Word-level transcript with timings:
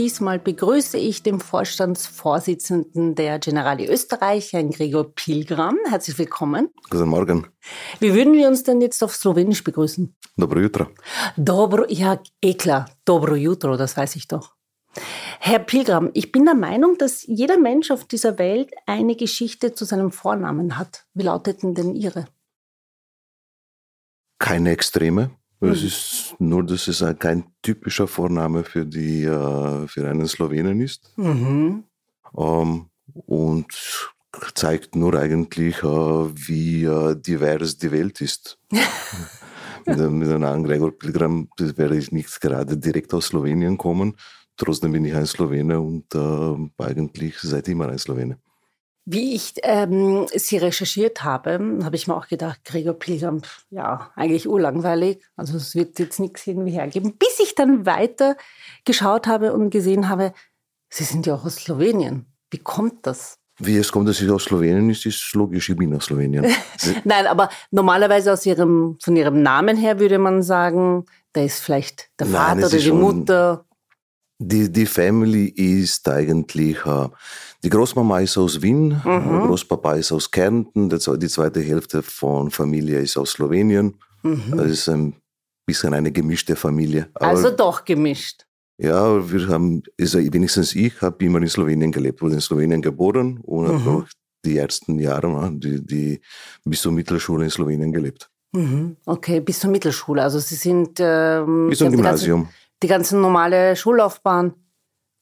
Diesmal 0.00 0.38
begrüße 0.38 0.96
ich 0.96 1.22
den 1.22 1.40
Vorstandsvorsitzenden 1.40 3.14
der 3.14 3.38
Generali 3.38 3.86
Österreich, 3.86 4.54
Herrn 4.54 4.70
Gregor 4.70 5.14
Pilgram. 5.14 5.76
Herzlich 5.90 6.18
willkommen. 6.18 6.70
Guten 6.88 7.08
Morgen. 7.10 7.46
Wie 7.98 8.14
würden 8.14 8.32
wir 8.32 8.48
uns 8.48 8.62
denn 8.62 8.80
jetzt 8.80 9.04
auf 9.04 9.14
Slowenisch 9.14 9.62
begrüßen? 9.62 10.16
Dobro 10.38 10.58
jutro. 10.60 10.86
Dobro, 11.36 11.84
ja, 11.88 12.18
eh 12.40 12.54
klar. 12.54 12.88
Dobro 13.04 13.34
jutro, 13.34 13.76
das 13.76 13.94
weiß 13.94 14.16
ich 14.16 14.26
doch. 14.26 14.54
Herr 15.38 15.58
Pilgram, 15.58 16.10
ich 16.14 16.32
bin 16.32 16.46
der 16.46 16.54
Meinung, 16.54 16.96
dass 16.96 17.26
jeder 17.26 17.58
Mensch 17.58 17.90
auf 17.90 18.06
dieser 18.06 18.38
Welt 18.38 18.70
eine 18.86 19.16
Geschichte 19.16 19.74
zu 19.74 19.84
seinem 19.84 20.12
Vornamen 20.12 20.78
hat. 20.78 21.04
Wie 21.12 21.24
lautet 21.24 21.62
denn 21.62 21.94
Ihre? 21.94 22.24
Keine 24.38 24.70
Extreme. 24.70 25.30
Es 25.60 25.80
mhm. 25.80 25.86
ist 25.86 26.34
nur, 26.38 26.64
dass 26.64 26.88
es 26.88 27.04
kein 27.18 27.44
typischer 27.62 28.06
Vorname 28.06 28.64
für, 28.64 28.86
die, 28.86 29.24
äh, 29.24 29.86
für 29.86 30.08
einen 30.08 30.26
Slowenen 30.26 30.80
ist. 30.80 31.12
Mhm. 31.16 31.84
Ähm, 32.36 32.86
und 33.26 34.10
zeigt 34.54 34.96
nur 34.96 35.14
eigentlich, 35.14 35.82
uh, 35.82 36.30
wie 36.34 36.86
uh, 36.86 37.14
divers 37.14 37.76
die 37.76 37.90
Welt 37.90 38.20
ist. 38.20 38.58
mit, 38.70 38.88
mit 39.86 39.98
einem 39.98 40.40
Namen 40.40 40.64
Gregor 40.64 40.96
Pilgram 40.96 41.48
werde 41.58 41.98
ich 41.98 42.12
nicht 42.12 42.40
gerade 42.40 42.78
direkt 42.78 43.12
aus 43.12 43.26
Slowenien 43.26 43.76
kommen. 43.76 44.16
Trotzdem 44.56 44.92
bin 44.92 45.04
ich 45.04 45.14
ein 45.14 45.26
Slowene 45.26 45.80
und 45.80 46.14
eigentlich 46.78 47.38
seit 47.40 47.66
immer 47.68 47.88
ein 47.88 47.98
Slowene. 47.98 48.38
Wie 49.06 49.34
ich 49.34 49.54
ähm, 49.62 50.26
sie 50.34 50.58
recherchiert 50.58 51.24
habe, 51.24 51.78
habe 51.82 51.96
ich 51.96 52.06
mir 52.06 52.16
auch 52.16 52.28
gedacht, 52.28 52.60
Gregor 52.64 52.94
Pilgram, 52.94 53.42
ja, 53.70 54.10
eigentlich 54.14 54.48
urlangweilig. 54.48 55.22
Also 55.36 55.56
es 55.56 55.74
wird 55.74 55.98
jetzt 55.98 56.20
nichts 56.20 56.46
irgendwie 56.46 56.72
hergeben. 56.72 57.16
Bis 57.18 57.40
ich 57.40 57.54
dann 57.54 57.86
weiter 57.86 58.36
geschaut 58.84 59.26
habe 59.26 59.52
und 59.52 59.70
gesehen 59.70 60.08
habe, 60.08 60.32
Sie 60.90 61.04
sind 61.04 61.26
ja 61.26 61.34
auch 61.34 61.44
aus 61.44 61.56
Slowenien. 61.56 62.26
Wie 62.50 62.58
kommt 62.58 63.06
das? 63.06 63.38
Wie 63.58 63.76
es 63.76 63.92
kommt, 63.92 64.08
dass 64.08 64.20
ich 64.20 64.30
aus 64.30 64.44
Slowenien 64.44 64.90
ist, 64.90 65.06
ist 65.06 65.34
logisch, 65.34 65.68
ich 65.68 65.76
bin 65.76 65.94
aus 65.94 66.06
Slowenien. 66.06 66.46
Nein, 67.04 67.26
aber 67.26 67.50
normalerweise 67.70 68.32
aus 68.32 68.44
ihrem, 68.44 68.96
von 69.00 69.16
ihrem 69.16 69.42
Namen 69.42 69.76
her 69.76 70.00
würde 70.00 70.18
man 70.18 70.42
sagen, 70.42 71.04
da 71.32 71.42
ist 71.42 71.60
vielleicht 71.60 72.10
der 72.18 72.26
Vater 72.26 72.54
Nein, 72.56 72.64
oder 72.64 72.78
die 72.78 72.92
Mutter. 72.92 73.64
Die, 74.42 74.72
die 74.72 74.86
Family 74.86 75.48
ist 75.48 76.08
eigentlich, 76.08 76.86
uh, 76.86 77.10
die 77.62 77.68
Großmama 77.68 78.20
ist 78.20 78.38
aus 78.38 78.62
Wien, 78.62 78.98
mhm. 79.04 79.46
Großpapa 79.46 79.96
ist 79.96 80.12
aus 80.12 80.30
Kärnten, 80.30 80.88
die 80.88 81.28
zweite 81.28 81.60
Hälfte 81.60 82.02
von 82.02 82.50
Familie 82.50 83.00
ist 83.00 83.18
aus 83.18 83.32
Slowenien. 83.32 83.96
Mhm. 84.22 84.56
Das 84.56 84.70
ist 84.70 84.88
ein 84.88 85.14
bisschen 85.66 85.92
eine 85.92 86.10
gemischte 86.10 86.56
Familie. 86.56 87.10
Aber, 87.12 87.26
also 87.26 87.50
doch 87.50 87.84
gemischt. 87.84 88.46
Ja, 88.78 89.30
wir 89.30 89.46
haben, 89.48 89.82
also 90.00 90.18
wenigstens 90.18 90.74
ich 90.74 90.98
habe 91.02 91.22
immer 91.22 91.42
in 91.42 91.48
Slowenien 91.48 91.92
gelebt, 91.92 92.22
wurde 92.22 92.36
in 92.36 92.40
Slowenien 92.40 92.80
geboren 92.80 93.40
und 93.42 93.66
mhm. 93.66 93.84
habe 93.84 93.90
auch 93.90 94.08
die 94.42 94.56
ersten 94.56 94.98
Jahre, 94.98 95.50
die, 95.52 95.84
die 95.84 96.20
bis 96.64 96.80
zur 96.80 96.92
Mittelschule 96.92 97.44
in 97.44 97.50
Slowenien 97.50 97.92
gelebt. 97.92 98.30
Mhm. 98.52 98.96
Okay, 99.04 99.40
bis 99.40 99.60
zur 99.60 99.70
Mittelschule. 99.70 100.22
Also 100.22 100.38
Sie 100.38 100.54
sind 100.54 100.98
ähm, 100.98 101.68
bis 101.68 101.78
zum 101.78 101.90
Gymnasium. 101.90 102.48
Die, 102.82 102.88
ganze 102.88 103.16
normale 103.16 103.76
Schullaufbahn 103.76 104.54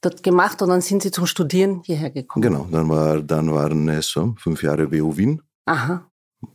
dort 0.01 0.23
gemacht 0.23 0.63
und 0.63 0.69
dann 0.69 0.81
sind 0.81 1.03
Sie 1.03 1.11
zum 1.11 1.27
Studieren 1.27 1.83
hierher 1.85 2.11
gekommen. 2.11 2.43
Genau, 2.43 2.67
dann, 2.71 2.89
war, 2.89 3.21
dann 3.21 3.53
waren 3.53 3.89
es 3.89 4.09
so 4.09 4.35
fünf 4.39 4.63
Jahre 4.63 4.93
WU 4.93 5.17
Wien. 5.17 5.43
Aha. 5.67 6.09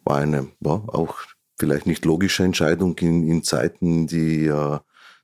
War 0.05 0.17
eine 0.17 0.47
war 0.61 0.83
auch 0.87 1.17
vielleicht 1.59 1.85
nicht 1.85 2.05
logische 2.05 2.43
Entscheidung 2.43 2.97
in, 2.99 3.27
in 3.27 3.43
Zeiten, 3.43 4.07
die, 4.07 4.45
äh, 4.45 4.79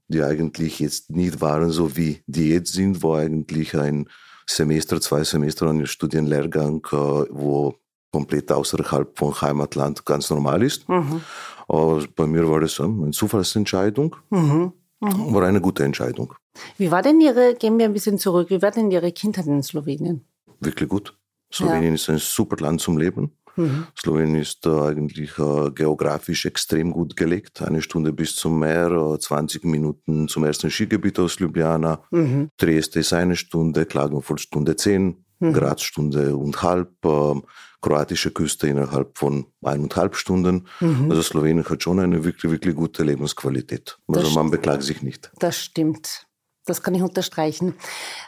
die 0.10 0.24
eigentlich 0.24 0.80
jetzt 0.80 1.10
nicht 1.10 1.42
waren 1.42 1.70
so 1.70 1.96
wie 1.96 2.24
die 2.28 2.50
jetzt 2.50 2.74
sind, 2.74 3.02
wo 3.04 3.16
eigentlich 3.16 3.76
ein 3.78 4.08
Semester, 4.46 5.00
zwei 5.00 5.24
Semester 5.24 5.70
ein 5.70 5.86
Studienlehrgang, 5.86 6.86
äh, 6.92 6.96
wo 6.96 7.76
komplett 8.12 8.52
außerhalb 8.52 9.18
von 9.18 9.40
Heimatland 9.42 10.06
ganz 10.06 10.30
normal 10.30 10.64
ist. 10.64 10.90
Mhm. 10.90 11.22
Aber 11.68 12.04
bei 12.16 12.26
mir 12.26 12.50
war 12.50 12.60
das 12.60 12.80
eine 12.80 13.12
Zufallsentscheidung. 13.12 14.16
Mhm. 14.32 14.74
Mhm. 15.00 15.34
War 15.34 15.44
eine 15.44 15.62
gute 15.62 15.84
Entscheidung. 15.84 16.34
Wie 16.78 16.92
war 16.92 17.02
denn 17.02 17.22
Ihre, 17.22 17.56
gehen 17.56 17.78
wir 17.78 17.86
ein 17.86 17.94
bisschen 17.94 18.18
zurück, 18.18 18.50
wie 18.50 18.62
war 18.62 18.72
denn 18.72 18.92
Ihre 18.92 19.12
Kindheit 19.12 19.48
in 19.48 19.64
Slowenien? 19.64 20.26
Wirklich 20.60 20.90
gut. 20.90 21.18
Slowenien 21.52 21.92
ja. 21.92 21.96
ist 21.96 22.10
ein 22.10 22.18
super 22.18 22.58
Land 22.58 22.82
zum 22.82 22.98
Leben. 22.98 23.32
Mhm. 23.56 23.88
Slowenien 23.98 24.42
ist 24.42 24.66
äh, 24.66 24.70
eigentlich 24.70 25.38
äh, 25.38 25.72
geografisch 25.72 26.46
extrem 26.46 26.92
gut 26.92 27.16
gelegt. 27.16 27.62
Eine 27.62 27.82
Stunde 27.82 28.14
bis 28.14 28.36
zum 28.36 28.60
Meer, 28.60 28.92
äh, 28.92 29.20
20 29.20 29.66
Minuten 29.66 30.28
zum 30.28 30.44
ersten 30.44 30.70
Skigebiet 30.70 31.20
aus 31.20 31.40
Ljubljana. 31.40 32.04
Mhm. 32.12 32.50
Trieste 32.58 33.00
ist 33.00 33.14
eine 33.14 33.36
Stunde, 33.36 33.86
Klagenfurt 33.86 34.42
Stunde 34.42 34.76
10, 34.76 35.26
mhm. 35.40 35.54
Graz 35.54 35.82
Stunde 35.82 36.36
und 36.36 36.62
halb. 36.62 36.94
Ähm, 37.06 37.44
kroatische 37.82 38.32
Küste 38.32 38.68
innerhalb 38.68 39.18
von 39.18 39.46
eineinhalb 39.64 40.16
Stunden. 40.16 40.68
Mhm. 40.80 41.10
Also 41.10 41.22
Slowenien 41.22 41.68
hat 41.68 41.84
schon 41.84 42.00
eine 42.00 42.24
wirklich, 42.24 42.52
wirklich 42.52 42.76
gute 42.76 43.04
Lebensqualität. 43.04 43.98
Also 44.08 44.22
das 44.22 44.34
man 44.34 44.52
beklagt 44.52 44.84
sich 44.84 45.02
nicht. 45.02 45.32
Das 45.40 45.58
stimmt. 45.58 46.28
Das 46.66 46.84
kann 46.84 46.94
ich 46.94 47.02
unterstreichen. 47.02 47.76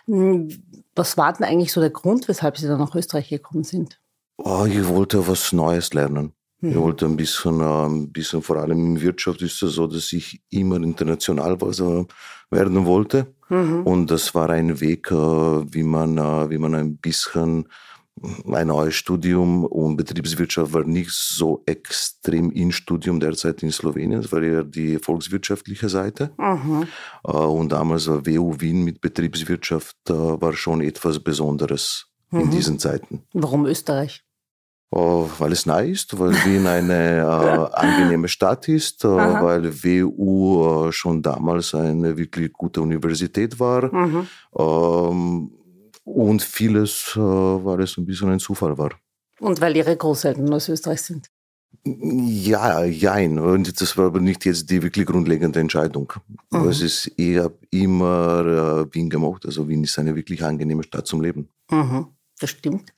Hm, 0.05 0.49
was 0.95 1.17
war 1.17 1.33
denn 1.33 1.45
eigentlich 1.45 1.71
so 1.71 1.81
der 1.81 1.89
Grund, 1.89 2.27
weshalb 2.27 2.57
Sie 2.57 2.67
dann 2.67 2.79
nach 2.79 2.95
Österreich 2.95 3.29
gekommen 3.29 3.63
sind? 3.63 3.99
Oh, 4.37 4.65
ich 4.65 4.87
wollte 4.87 5.27
was 5.27 5.51
Neues 5.51 5.93
lernen. 5.93 6.33
Mhm. 6.61 6.69
Ich 6.71 6.77
wollte 6.77 7.05
ein 7.05 7.17
bisschen, 7.17 7.59
äh, 7.59 7.85
ein 7.85 8.11
bisschen, 8.11 8.41
vor 8.41 8.57
allem 8.57 8.79
in 8.79 9.01
Wirtschaft 9.01 9.41
ist 9.41 9.61
es 9.61 9.73
so, 9.73 9.85
dass 9.85 10.11
ich 10.13 10.41
immer 10.49 10.77
international 10.77 11.59
werden 11.59 12.85
wollte. 12.85 13.35
Mhm. 13.51 13.83
Und 13.83 14.09
das 14.09 14.33
war 14.33 14.49
ein 14.49 14.79
Weg, 14.79 15.11
äh, 15.11 15.15
wie 15.15 15.83
man, 15.83 16.17
äh, 16.17 16.49
wie 16.49 16.57
man 16.57 16.73
ein 16.73 16.97
bisschen 16.97 17.67
ein 18.51 18.67
neues 18.67 18.95
Studium 18.95 19.65
und 19.65 19.97
Betriebswirtschaft 19.97 20.73
war 20.73 20.83
nicht 20.83 21.11
so 21.11 21.63
extrem 21.65 22.51
in 22.51 22.71
Studium 22.71 23.19
derzeit 23.19 23.63
in 23.63 23.71
Slowenien. 23.71 24.19
Es 24.19 24.31
war 24.31 24.41
eher 24.41 24.63
die 24.63 24.99
volkswirtschaftliche 24.99 25.89
Seite. 25.89 26.31
Mhm. 26.37 26.87
Äh, 27.25 27.31
und 27.31 27.71
damals 27.71 28.07
war 28.07 28.25
WU 28.25 28.55
Wien 28.59 28.83
mit 28.83 29.01
Betriebswirtschaft 29.01 29.97
war 30.07 30.53
schon 30.53 30.81
etwas 30.81 31.19
Besonderes 31.19 32.07
mhm. 32.29 32.41
in 32.41 32.51
diesen 32.51 32.79
Zeiten. 32.79 33.23
Warum 33.33 33.65
Österreich? 33.65 34.23
Uh, 34.93 35.29
weil 35.39 35.53
es 35.53 35.65
nah 35.65 35.79
ist, 35.79 36.19
weil 36.19 36.33
Wien 36.43 36.67
eine 36.67 37.25
uh, 37.25 37.63
angenehme 37.73 38.27
Stadt 38.27 38.67
ist, 38.67 39.05
uh, 39.05 39.15
weil 39.15 39.73
WU 39.73 40.91
schon 40.91 41.21
damals 41.21 41.73
eine 41.73 42.17
wirklich 42.17 42.51
gute 42.51 42.81
Universität 42.81 43.57
war. 43.57 43.93
Mhm. 43.93 44.27
Ähm, 44.57 45.51
und 46.03 46.41
vieles, 46.41 47.13
äh, 47.15 47.19
weil 47.19 47.81
es 47.81 47.97
ein 47.97 48.05
bisschen 48.05 48.31
ein 48.31 48.39
Zufall 48.39 48.77
war. 48.77 48.91
Und 49.39 49.61
weil 49.61 49.75
Ihre 49.75 49.95
Großeltern 49.95 50.53
aus 50.53 50.69
Österreich 50.69 51.01
sind? 51.01 51.27
Ja, 51.83 52.83
jein. 52.83 53.39
Und 53.39 53.81
das 53.81 53.97
war 53.97 54.07
aber 54.07 54.19
nicht 54.19 54.45
jetzt 54.45 54.69
die 54.69 54.83
wirklich 54.83 55.05
grundlegende 55.05 55.59
Entscheidung. 55.59 56.13
Mhm. 56.51 56.67
Es 56.67 56.81
ist 56.81 57.07
eher 57.17 57.51
immer 57.71 58.85
äh, 58.85 58.93
Wien 58.93 59.09
gemacht. 59.09 59.45
Also 59.45 59.67
Wien 59.67 59.83
ist 59.83 59.97
eine 59.97 60.15
wirklich 60.15 60.43
angenehme 60.43 60.83
Stadt 60.83 61.07
zum 61.07 61.21
Leben. 61.21 61.49
Mhm, 61.71 62.07
das 62.39 62.51
stimmt. 62.51 62.93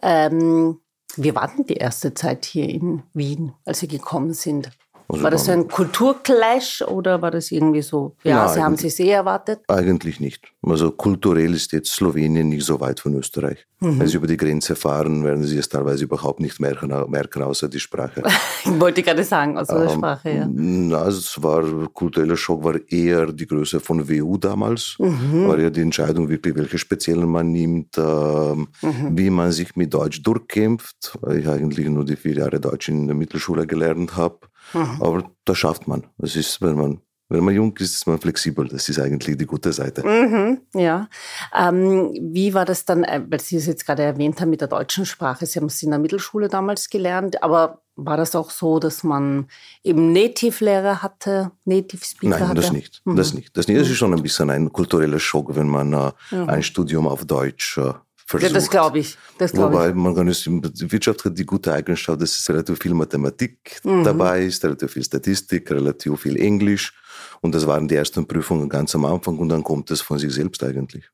Ähm, 0.00 0.78
wie 1.22 1.34
war 1.34 1.48
denn 1.48 1.66
die 1.66 1.76
erste 1.76 2.14
Zeit 2.14 2.44
hier 2.44 2.68
in 2.68 3.02
Wien, 3.12 3.52
als 3.64 3.80
Sie 3.80 3.88
gekommen 3.88 4.34
sind? 4.34 4.70
Also 5.08 5.22
war 5.22 5.30
das 5.30 5.44
so 5.44 5.52
ein 5.52 5.68
Kulturclash 5.68 6.82
oder 6.82 7.20
war 7.20 7.30
das 7.30 7.50
irgendwie 7.50 7.82
so, 7.82 8.16
ja, 8.24 8.44
Nein, 8.44 8.54
Sie 8.54 8.62
haben 8.62 8.74
es 8.74 8.96
sehr 8.96 9.16
erwartet? 9.16 9.60
Eigentlich 9.68 10.18
nicht. 10.18 10.52
Also 10.62 10.90
kulturell 10.90 11.54
ist 11.54 11.72
jetzt 11.72 11.92
Slowenien 11.92 12.48
nicht 12.48 12.64
so 12.64 12.80
weit 12.80 13.00
von 13.00 13.14
Österreich. 13.14 13.66
Mhm. 13.80 14.00
Wenn 14.00 14.08
Sie 14.08 14.16
über 14.16 14.26
die 14.26 14.36
Grenze 14.36 14.74
fahren, 14.74 15.22
werden 15.24 15.44
Sie 15.44 15.58
es 15.58 15.68
teilweise 15.68 16.04
überhaupt 16.04 16.40
nicht 16.40 16.58
merken, 16.58 16.88
merken 17.10 17.42
außer 17.42 17.68
die 17.68 17.80
Sprache. 17.80 18.22
ich 18.64 18.80
wollte 18.80 19.02
gerade 19.02 19.24
sagen, 19.24 19.58
außer 19.58 19.76
ähm, 19.76 19.82
der 19.82 19.88
Sprache, 19.90 20.30
ja. 20.30 20.48
Na, 20.50 20.98
also 21.02 21.18
es 21.18 21.42
war, 21.42 21.62
kultureller 21.92 22.36
Schock 22.36 22.64
war 22.64 22.76
eher 22.88 23.30
die 23.32 23.46
Größe 23.46 23.80
von 23.80 24.08
WU 24.08 24.38
damals. 24.38 24.96
Mhm. 24.98 25.48
War 25.48 25.58
ja 25.58 25.68
die 25.68 25.82
Entscheidung 25.82 26.28
wirklich, 26.28 26.56
welche 26.56 26.78
speziellen 26.78 27.28
man 27.28 27.52
nimmt, 27.52 27.98
ähm, 27.98 28.68
mhm. 28.80 29.18
wie 29.18 29.28
man 29.28 29.52
sich 29.52 29.76
mit 29.76 29.92
Deutsch 29.92 30.22
durchkämpft, 30.22 31.18
weil 31.20 31.38
ich 31.38 31.48
eigentlich 31.48 31.88
nur 31.88 32.04
die 32.04 32.16
vier 32.16 32.34
Jahre 32.34 32.58
Deutsch 32.58 32.88
in 32.88 33.06
der 33.06 33.16
Mittelschule 33.16 33.66
gelernt 33.66 34.16
habe. 34.16 34.38
Mhm. 34.72 35.02
Aber 35.02 35.30
das 35.44 35.58
schafft 35.58 35.86
man. 35.86 36.06
Das 36.18 36.36
ist, 36.36 36.60
wenn 36.62 36.76
man 36.76 37.00
wenn 37.30 37.42
man 37.42 37.54
jung 37.54 37.76
ist, 37.78 37.94
ist 37.94 38.06
man 38.06 38.18
flexibel. 38.18 38.68
Das 38.68 38.88
ist 38.88 38.98
eigentlich 38.98 39.36
die 39.38 39.46
gute 39.46 39.72
Seite. 39.72 40.06
Mhm, 40.06 40.60
ja. 40.74 41.08
Ähm, 41.54 42.12
wie 42.20 42.52
war 42.52 42.64
das 42.66 42.84
dann, 42.84 43.02
äh, 43.02 43.22
weil 43.28 43.40
Sie 43.40 43.56
es 43.56 43.66
jetzt 43.66 43.86
gerade 43.86 44.02
erwähnt 44.02 44.40
haben 44.40 44.50
mit 44.50 44.60
der 44.60 44.68
deutschen 44.68 45.06
Sprache? 45.06 45.46
Sie 45.46 45.58
haben 45.58 45.66
es 45.66 45.82
in 45.82 45.90
der 45.90 45.98
Mittelschule 45.98 46.48
damals 46.48 46.90
gelernt, 46.90 47.42
aber 47.42 47.82
war 47.96 48.16
das 48.16 48.34
auch 48.34 48.50
so, 48.50 48.78
dass 48.78 49.04
man 49.04 49.46
eben 49.82 50.12
Native-Lehrer 50.12 51.02
hatte, 51.02 51.52
Native-Speaker 51.64 52.40
hatte? 52.40 52.46
Nein, 52.46 52.56
das 52.56 52.72
nicht. 52.72 53.02
Mhm. 53.04 53.16
Das 53.16 53.32
nicht. 53.32 53.56
Das 53.56 53.68
nicht. 53.68 53.80
Das 53.80 53.88
ist 53.88 53.96
schon 53.96 54.12
ein 54.12 54.22
bisschen 54.22 54.50
ein 54.50 54.72
kultureller 54.72 55.18
Schock, 55.18 55.56
wenn 55.56 55.68
man 55.68 55.92
äh, 55.92 56.12
mhm. 56.30 56.48
ein 56.48 56.62
Studium 56.62 57.08
auf 57.08 57.24
Deutsch 57.24 57.78
äh, 57.78 57.94
versucht. 58.26 58.50
Ja, 58.50 58.54
das 58.54 58.70
glaube 58.70 58.98
ich. 58.98 59.16
Das 59.38 59.52
glaub 59.52 59.72
Wobei 59.72 59.90
ich. 59.90 59.94
man 59.94 60.14
kann 60.14 60.28
es, 60.28 60.42
die 60.44 60.92
Wirtschaft 60.92 61.24
hat 61.24 61.38
die 61.38 61.46
gute 61.46 61.72
Eigenschaft, 61.72 62.20
dass 62.20 62.38
es 62.38 62.48
relativ 62.48 62.78
viel 62.78 62.94
Mathematik 62.94 63.80
mhm. 63.84 64.04
dabei 64.04 64.44
ist, 64.44 64.64
relativ 64.64 64.92
viel 64.92 65.04
Statistik, 65.04 65.70
relativ 65.70 66.20
viel 66.20 66.36
Englisch. 66.40 66.94
Und 67.40 67.54
das 67.54 67.66
waren 67.66 67.88
die 67.88 67.94
ersten 67.94 68.26
Prüfungen 68.26 68.68
ganz 68.68 68.94
am 68.94 69.04
Anfang 69.04 69.38
und 69.38 69.48
dann 69.48 69.62
kommt 69.62 69.90
es 69.90 70.00
von 70.00 70.18
sich 70.18 70.32
selbst 70.32 70.62
eigentlich. 70.62 71.10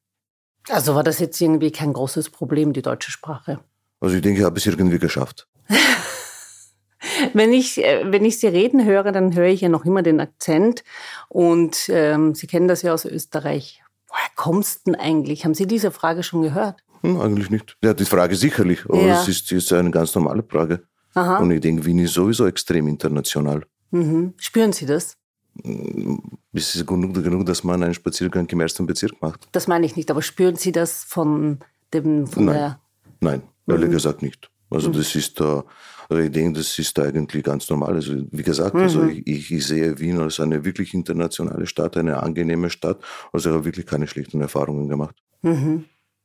Also 0.68 0.94
war 0.94 1.02
das 1.02 1.18
jetzt 1.18 1.40
irgendwie 1.40 1.72
kein 1.72 1.92
großes 1.92 2.30
Problem, 2.30 2.72
die 2.72 2.82
deutsche 2.82 3.10
Sprache? 3.10 3.60
Also 4.00 4.16
ich 4.16 4.22
denke, 4.22 4.40
ich 4.40 4.46
habe 4.46 4.58
es 4.58 4.66
irgendwie 4.66 4.98
geschafft. 4.98 5.48
wenn 7.32 7.52
ich, 7.52 7.82
äh, 7.82 8.04
wenn 8.10 8.24
ich 8.24 8.38
Sie 8.38 8.46
reden 8.46 8.84
höre, 8.84 9.12
dann 9.12 9.34
höre 9.34 9.48
ich 9.48 9.62
ja 9.62 9.68
noch 9.68 9.84
immer 9.84 10.02
den 10.02 10.20
Akzent. 10.20 10.84
Und 11.28 11.88
ähm, 11.88 12.34
Sie 12.34 12.46
kennen 12.46 12.68
das 12.68 12.82
ja 12.82 12.92
aus 12.94 13.04
Österreich. 13.04 13.82
Woher 14.08 14.30
kommst 14.36 14.86
du 14.86 14.92
denn 14.92 15.00
eigentlich? 15.00 15.44
Haben 15.44 15.54
Sie 15.54 15.66
diese 15.66 15.90
Frage 15.90 16.22
schon 16.22 16.42
gehört? 16.42 16.82
Hm, 17.02 17.20
eigentlich 17.20 17.50
nicht. 17.50 17.76
Ja, 17.82 17.94
die 17.94 18.04
Frage 18.04 18.36
sicherlich, 18.36 18.84
aber 18.84 19.02
ja. 19.02 19.20
es 19.20 19.28
ist, 19.28 19.50
ist 19.52 19.72
eine 19.72 19.90
ganz 19.90 20.14
normale 20.14 20.42
Frage. 20.42 20.82
Aha. 21.14 21.38
Und 21.38 21.50
ich 21.50 21.60
denke, 21.60 21.84
Wien 21.84 21.98
ist 21.98 22.14
sowieso 22.14 22.46
extrem 22.46 22.86
international. 22.88 23.64
Mhm. 23.90 24.34
Spüren 24.36 24.72
Sie 24.72 24.86
das? 24.86 25.16
Hm, 25.62 26.20
es 26.52 26.74
ist 26.74 26.86
genug, 26.86 27.14
genug, 27.14 27.46
dass 27.46 27.64
man 27.64 27.82
einen 27.82 27.94
Spaziergang 27.94 28.46
im 28.48 28.60
ersten 28.60 28.86
Bezirk 28.86 29.20
macht. 29.20 29.48
Das 29.52 29.66
meine 29.66 29.86
ich 29.86 29.96
nicht, 29.96 30.10
aber 30.10 30.22
spüren 30.22 30.56
Sie 30.56 30.72
das 30.72 31.04
von 31.04 31.60
dem 31.92 32.26
von 32.26 32.44
Nein, 32.44 32.54
der 32.54 32.80
Nein 33.20 33.42
ehrlich 33.70 33.88
mhm. 33.88 33.92
gesagt 33.92 34.22
nicht. 34.22 34.50
Also 34.70 34.88
mhm. 34.88 34.92
das 34.94 35.14
ist 35.14 35.40
da, 35.40 35.64
also 36.08 36.22
ich 36.22 36.30
denke, 36.30 36.58
das 36.58 36.78
ist 36.78 36.98
eigentlich 36.98 37.42
ganz 37.42 37.68
normal. 37.70 37.94
Also 37.94 38.14
wie 38.30 38.42
gesagt, 38.42 38.74
also 38.74 39.00
mhm. 39.00 39.08
also 39.08 39.20
ich, 39.24 39.50
ich, 39.50 39.66
sehe 39.66 39.98
Wien 39.98 40.20
als 40.20 40.38
eine 40.40 40.64
wirklich 40.64 40.94
internationale 40.94 41.66
Stadt, 41.66 41.96
eine 41.96 42.22
angenehme 42.22 42.70
Stadt. 42.70 43.02
Also 43.32 43.50
ich 43.50 43.54
habe 43.54 43.64
wirklich 43.64 43.86
keine 43.86 44.06
schlechten 44.06 44.40
Erfahrungen 44.40 44.88
gemacht. 44.88 45.16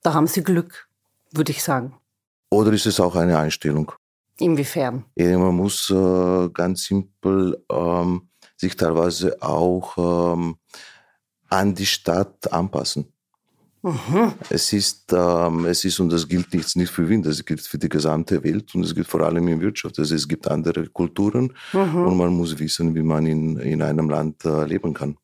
Da 0.05 0.13
haben 0.13 0.27
Sie 0.27 0.43
Glück, 0.43 0.87
würde 1.31 1.51
ich 1.51 1.63
sagen. 1.63 1.95
Oder 2.51 2.71
ist 2.73 2.85
es 2.85 2.99
auch 2.99 3.15
eine 3.15 3.39
Einstellung? 3.39 3.91
Inwiefern? 4.37 5.03
Man 5.15 5.55
muss 5.55 5.89
äh, 5.89 6.49
ganz 6.49 6.83
simpel 6.83 7.65
ähm, 7.71 8.29
sich 8.55 8.75
teilweise 8.75 9.41
auch 9.41 9.97
ähm, 9.97 10.57
an 11.49 11.73
die 11.73 11.87
Stadt 11.87 12.53
anpassen. 12.53 13.11
Mhm. 13.81 14.33
Es 14.51 14.73
ist, 14.73 15.11
ähm, 15.11 15.65
es 15.65 15.83
ist, 15.83 15.99
und 15.99 16.11
das 16.11 16.27
gilt 16.27 16.53
nicht, 16.53 16.75
nicht 16.75 16.91
für 16.91 17.09
Wien, 17.09 17.23
das 17.23 17.43
gilt 17.43 17.61
für 17.61 17.79
die 17.79 17.89
gesamte 17.89 18.43
Welt 18.43 18.75
und 18.75 18.83
es 18.83 18.93
gilt 18.93 19.07
vor 19.07 19.21
allem 19.21 19.47
in 19.47 19.59
Wirtschaft. 19.59 19.97
Also 19.97 20.13
es 20.13 20.27
gibt 20.27 20.47
andere 20.47 20.85
Kulturen 20.85 21.51
mhm. 21.73 22.05
und 22.05 22.15
man 22.15 22.31
muss 22.31 22.59
wissen, 22.59 22.93
wie 22.93 23.01
man 23.01 23.25
in, 23.25 23.57
in 23.57 23.81
einem 23.81 24.11
Land 24.11 24.45
äh, 24.45 24.65
leben 24.65 24.93
kann. 24.93 25.17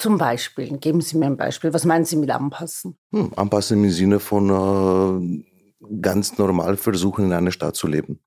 Zum 0.00 0.16
Beispiel, 0.16 0.78
geben 0.78 1.02
Sie 1.02 1.18
mir 1.18 1.26
ein 1.26 1.36
Beispiel. 1.36 1.74
Was 1.74 1.84
meinen 1.84 2.06
Sie 2.06 2.16
mit 2.16 2.30
anpassen? 2.30 2.96
Hm, 3.12 3.32
anpassen 3.36 3.84
im 3.84 3.90
Sinne 3.90 4.18
von 4.18 4.48
äh, 4.48 5.94
ganz 6.00 6.38
normal 6.38 6.78
versuchen, 6.78 7.26
in 7.26 7.32
einer 7.34 7.50
Stadt 7.50 7.76
zu 7.76 7.86
leben. 7.86 8.18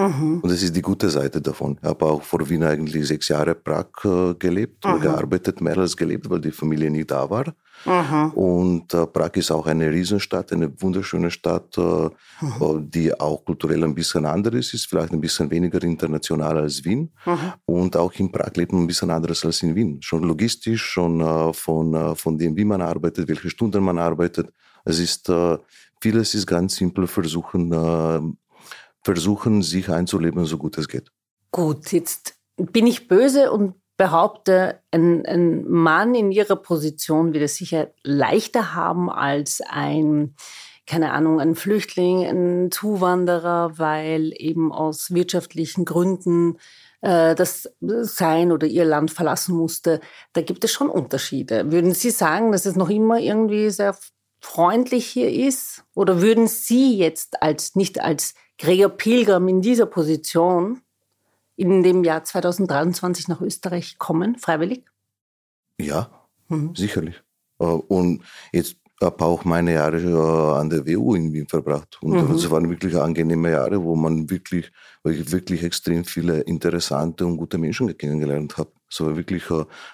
Mhm. 0.00 0.40
Und 0.40 0.50
das 0.50 0.62
ist 0.62 0.74
die 0.74 0.82
gute 0.82 1.10
Seite 1.10 1.40
davon. 1.40 1.78
Ich 1.80 1.88
habe 1.88 2.06
auch 2.06 2.22
vor 2.22 2.48
Wien 2.48 2.64
eigentlich 2.64 3.06
sechs 3.06 3.28
Jahre 3.28 3.54
Prag 3.54 3.88
äh, 4.04 4.34
gelebt, 4.34 4.84
mhm. 4.84 5.00
gearbeitet, 5.00 5.60
mehr 5.60 5.76
als 5.76 5.96
gelebt, 5.96 6.30
weil 6.30 6.40
die 6.40 6.52
Familie 6.52 6.90
nie 6.90 7.04
da 7.04 7.28
war. 7.28 7.44
Mhm. 7.84 8.30
Und 8.32 8.94
äh, 8.94 9.06
Prag 9.06 9.32
ist 9.34 9.50
auch 9.50 9.66
eine 9.66 9.90
Riesenstadt, 9.90 10.52
eine 10.52 10.70
wunderschöne 10.80 11.30
Stadt, 11.30 11.76
äh, 11.76 11.80
mhm. 11.80 12.10
Äh, 12.60 12.80
die 12.80 13.20
auch 13.20 13.44
kulturell 13.44 13.84
ein 13.84 13.94
bisschen 13.94 14.24
anderes 14.24 14.72
ist, 14.72 14.86
vielleicht 14.86 15.12
ein 15.12 15.20
bisschen 15.20 15.50
weniger 15.50 15.82
international 15.82 16.58
als 16.58 16.84
Wien. 16.84 17.10
Mhm. 17.26 17.52
Und 17.66 17.96
auch 17.96 18.12
in 18.14 18.32
Prag 18.32 18.52
lebt 18.56 18.72
man 18.72 18.82
ein 18.84 18.86
bisschen 18.86 19.10
anderes 19.10 19.44
als 19.44 19.62
in 19.62 19.74
Wien. 19.74 19.98
Schon 20.00 20.22
logistisch, 20.22 20.82
schon 20.82 21.20
äh, 21.20 21.52
von, 21.52 21.94
äh, 21.94 22.14
von 22.14 22.38
dem, 22.38 22.56
wie 22.56 22.64
man 22.64 22.80
arbeitet, 22.80 23.28
welche 23.28 23.50
Stunden 23.50 23.84
man 23.84 23.98
arbeitet. 23.98 24.50
Es 24.82 24.98
ist, 24.98 25.30
vieles 26.00 26.34
ist 26.34 26.46
ganz 26.46 26.76
simpel, 26.76 27.06
versuchen, 27.06 27.70
versuchen, 29.02 29.62
sich 29.62 29.88
einzuleben, 29.88 30.44
so 30.44 30.58
gut 30.58 30.78
es 30.78 30.88
geht. 30.88 31.10
Gut, 31.50 31.92
jetzt 31.92 32.34
bin 32.56 32.86
ich 32.86 33.08
böse 33.08 33.50
und 33.50 33.74
behaupte, 33.96 34.80
ein, 34.90 35.26
ein 35.26 35.68
Mann 35.68 36.14
in 36.14 36.32
ihrer 36.32 36.56
Position 36.56 37.34
wird 37.34 37.44
es 37.44 37.56
sicher 37.56 37.90
leichter 38.02 38.74
haben 38.74 39.10
als 39.10 39.60
ein, 39.68 40.34
keine 40.86 41.12
Ahnung, 41.12 41.38
ein 41.38 41.54
Flüchtling, 41.54 42.24
ein 42.24 42.70
Zuwanderer, 42.70 43.78
weil 43.78 44.32
eben 44.36 44.72
aus 44.72 45.12
wirtschaftlichen 45.12 45.84
Gründen 45.84 46.56
äh, 47.02 47.34
das 47.34 47.68
sein 47.80 48.52
oder 48.52 48.66
ihr 48.66 48.84
Land 48.84 49.10
verlassen 49.10 49.54
musste. 49.54 50.00
Da 50.32 50.40
gibt 50.40 50.64
es 50.64 50.72
schon 50.72 50.88
Unterschiede. 50.88 51.70
Würden 51.70 51.92
Sie 51.92 52.10
sagen, 52.10 52.52
dass 52.52 52.64
es 52.64 52.76
noch 52.76 52.88
immer 52.88 53.18
irgendwie 53.18 53.68
sehr 53.68 53.96
freundlich 54.40 55.06
hier 55.06 55.30
ist? 55.30 55.84
Oder 55.94 56.22
würden 56.22 56.46
Sie 56.46 56.96
jetzt 56.96 57.42
als 57.42 57.74
nicht 57.76 58.00
als 58.00 58.34
Gregor 58.60 58.90
Pilgrim 58.90 59.48
in 59.48 59.62
dieser 59.62 59.86
Position 59.86 60.82
in 61.56 61.82
dem 61.82 62.04
Jahr 62.04 62.24
2023 62.24 63.28
nach 63.28 63.40
Österreich 63.40 63.96
kommen, 63.98 64.36
freiwillig? 64.36 64.84
Ja, 65.80 66.10
mhm. 66.48 66.74
sicherlich. 66.76 67.22
Äh, 67.58 67.64
und 67.64 68.22
jetzt 68.52 68.76
habe 69.02 69.24
auch 69.24 69.46
meine 69.46 69.72
Jahre 69.72 69.98
äh, 69.98 70.60
an 70.60 70.68
der 70.68 70.86
WU 70.86 71.14
in 71.14 71.32
Wien 71.32 71.48
verbracht. 71.48 71.98
Und 72.02 72.12
mhm. 72.12 72.32
das 72.32 72.50
waren 72.50 72.68
wirklich 72.68 72.94
angenehme 72.96 73.50
Jahre, 73.50 73.82
wo 73.82 73.96
man 73.96 74.28
wirklich, 74.28 74.70
wo 75.02 75.10
ich 75.10 75.32
wirklich 75.32 75.62
extrem 75.62 76.04
viele 76.04 76.40
interessante 76.40 77.24
und 77.24 77.38
gute 77.38 77.56
Menschen 77.56 77.96
kennengelernt 77.96 78.58
habe. 78.58 78.72
Es 78.90 79.00
war 79.00 79.16
wirklich 79.16 79.44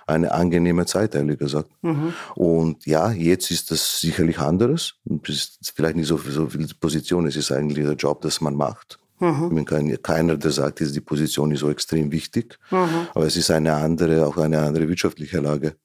eine 0.06 0.32
angenehme 0.32 0.86
Zeit, 0.86 1.14
ehrlich 1.14 1.38
gesagt. 1.38 1.70
Mhm. 1.82 2.14
Und 2.34 2.86
ja, 2.86 3.10
jetzt 3.12 3.50
ist 3.50 3.70
das 3.70 4.00
sicherlich 4.00 4.38
anderes. 4.38 4.94
Es 5.24 5.58
ist 5.60 5.72
vielleicht 5.74 5.96
nicht 5.96 6.08
so, 6.08 6.16
so 6.16 6.48
viel 6.48 6.66
Position, 6.80 7.26
es 7.26 7.36
ist 7.36 7.52
eigentlich 7.52 7.84
der 7.84 7.94
Job, 7.94 8.22
das 8.22 8.40
man 8.40 8.54
macht. 8.54 8.98
Mhm. 9.18 9.44
Ich 9.48 9.54
bin 9.54 9.64
kein, 9.64 10.02
keiner, 10.02 10.36
der 10.36 10.50
sagt, 10.50 10.80
die 10.80 11.00
Position 11.00 11.50
ist 11.50 11.60
so 11.60 11.70
extrem 11.70 12.10
wichtig, 12.12 12.58
mhm. 12.70 13.08
aber 13.14 13.26
es 13.26 13.36
ist 13.36 13.50
eine 13.50 13.74
andere, 13.74 14.26
auch 14.26 14.36
eine 14.36 14.60
andere 14.60 14.88
wirtschaftliche 14.88 15.40
Lage. 15.40 15.76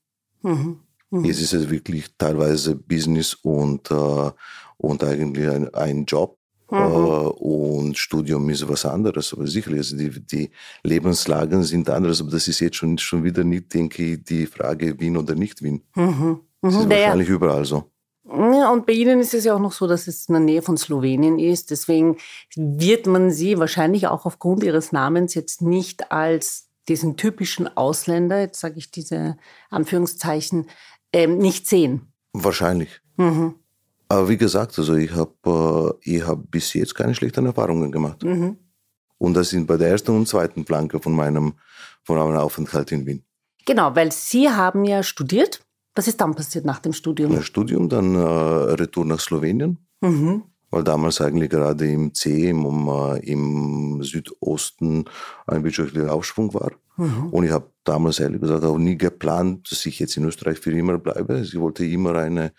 Mhm. 0.41 0.80
Mhm. 1.12 1.25
Jetzt 1.25 1.41
ist 1.41 1.53
es 1.53 1.70
wirklich 1.70 2.06
teilweise 2.18 2.75
Business 2.75 3.34
und, 3.34 3.91
äh, 3.91 4.32
und 4.77 5.03
eigentlich 5.03 5.50
ein, 5.50 5.74
ein 5.74 6.06
Job. 6.06 6.38
Mhm. 6.71 6.77
Äh, 6.77 6.79
und 6.79 7.97
Studium 7.97 8.49
ist 8.49 8.67
was 8.67 8.85
anderes, 8.85 9.33
aber 9.33 9.45
sicherlich, 9.45 9.79
also 9.79 9.97
die, 9.97 10.09
die 10.25 10.49
Lebenslagen 10.83 11.63
sind 11.63 11.89
anders, 11.89 12.21
aber 12.21 12.31
das 12.31 12.47
ist 12.47 12.61
jetzt 12.61 12.77
schon, 12.77 12.97
schon 12.97 13.23
wieder 13.23 13.43
nicht, 13.43 13.73
denke 13.73 14.03
ich, 14.03 14.23
die 14.23 14.45
Frage 14.45 14.99
Wien 14.99 15.17
oder 15.17 15.35
nicht 15.35 15.61
Wien. 15.61 15.83
Mhm. 15.95 16.39
Das 16.61 16.75
ist 16.75 16.89
wahrscheinlich 16.89 17.29
überall 17.29 17.65
so. 17.65 17.91
Ja, 18.23 18.71
und 18.71 18.85
bei 18.85 18.93
Ihnen 18.93 19.19
ist 19.19 19.33
es 19.33 19.43
ja 19.43 19.55
auch 19.55 19.59
noch 19.59 19.73
so, 19.73 19.87
dass 19.87 20.07
es 20.07 20.29
in 20.29 20.33
der 20.33 20.41
Nähe 20.41 20.61
von 20.61 20.77
Slowenien 20.77 21.37
ist. 21.37 21.71
Deswegen 21.71 22.17
wird 22.55 23.05
man 23.05 23.31
Sie 23.31 23.57
wahrscheinlich 23.57 24.07
auch 24.07 24.25
aufgrund 24.25 24.63
Ihres 24.63 24.91
Namens 24.93 25.33
jetzt 25.33 25.61
nicht 25.61 26.11
als 26.11 26.69
diesen 26.87 27.17
typischen 27.17 27.75
Ausländer, 27.75 28.39
jetzt 28.39 28.59
sage 28.59 28.75
ich 28.77 28.91
diese 28.91 29.37
Anführungszeichen, 29.69 30.67
ähm, 31.11 31.39
nicht 31.39 31.67
sehen. 31.67 32.13
Wahrscheinlich. 32.31 33.01
Mhm. 33.17 33.55
Aber 34.12 34.30
wie 34.30 34.38
gesagt, 34.38 34.77
also 34.77 34.96
ich 34.96 35.12
habe 35.13 35.98
äh, 36.03 36.22
hab 36.22 36.51
bis 36.51 36.74
jetzt 36.74 36.96
keine 36.96 37.15
schlechten 37.15 37.46
Erfahrungen 37.46 37.91
gemacht. 37.91 38.24
Mhm. 38.24 38.58
Und 39.18 39.34
das 39.36 39.50
sind 39.50 39.68
bei 39.68 39.77
der 39.77 39.89
ersten 39.89 40.12
und 40.12 40.27
zweiten 40.27 40.65
Planke 40.65 41.00
von 41.00 41.13
meinem, 41.13 41.53
von 42.03 42.18
meinem 42.18 42.38
Aufenthalt 42.38 42.91
in 42.91 43.06
Wien. 43.06 43.24
Genau, 43.65 43.96
weil 43.96 44.12
Sie 44.12 44.50
haben 44.50 44.84
ja 44.86 45.03
studiert 45.03 45.62
was 45.96 46.08
ist 46.08 46.22
dann 46.22 46.36
passiert 46.36 46.65
nach 46.65 46.80
dem 46.80 46.94
Studium? 46.94 47.34
Nach 47.34 47.44
Studium, 47.44 47.89
dann 47.89 48.15
äh, 48.15 48.20
Retour 48.20 49.06
nach 49.06 49.20
Slowenien. 49.20 49.77
Mhm. 50.03 50.44
weil 50.72 50.84
damals 50.84 51.22
eigentlich 51.22 51.51
gerade 51.51 51.86
im 51.86 52.13
C, 52.15 52.50
im, 52.50 52.88
äh, 52.88 53.20
im 53.20 54.01
Südosten 54.01 55.06
ein 55.46 55.63
wirtschaftlicher 55.63 56.12
Aufschwung 56.12 56.53
war. 56.56 56.72
Mhm. 56.98 57.27
Und 57.30 57.44
ich 57.44 57.51
habe 57.51 57.70
damals 57.84 58.20
ehrlich 58.20 58.41
gesagt 58.41 58.63
auch 58.63 58.80
nie 58.80 58.98
geplant, 58.98 59.70
dass 59.70 59.86
ich 59.86 60.00
jetzt 60.00 60.18
in 60.18 60.24
Österreich 60.24 60.58
für 60.58 60.72
immer 60.72 60.98
bleibe. 60.98 61.41
Ich 61.41 61.60
wollte 61.60 61.86
immer 61.86 62.15
eine 62.15 62.53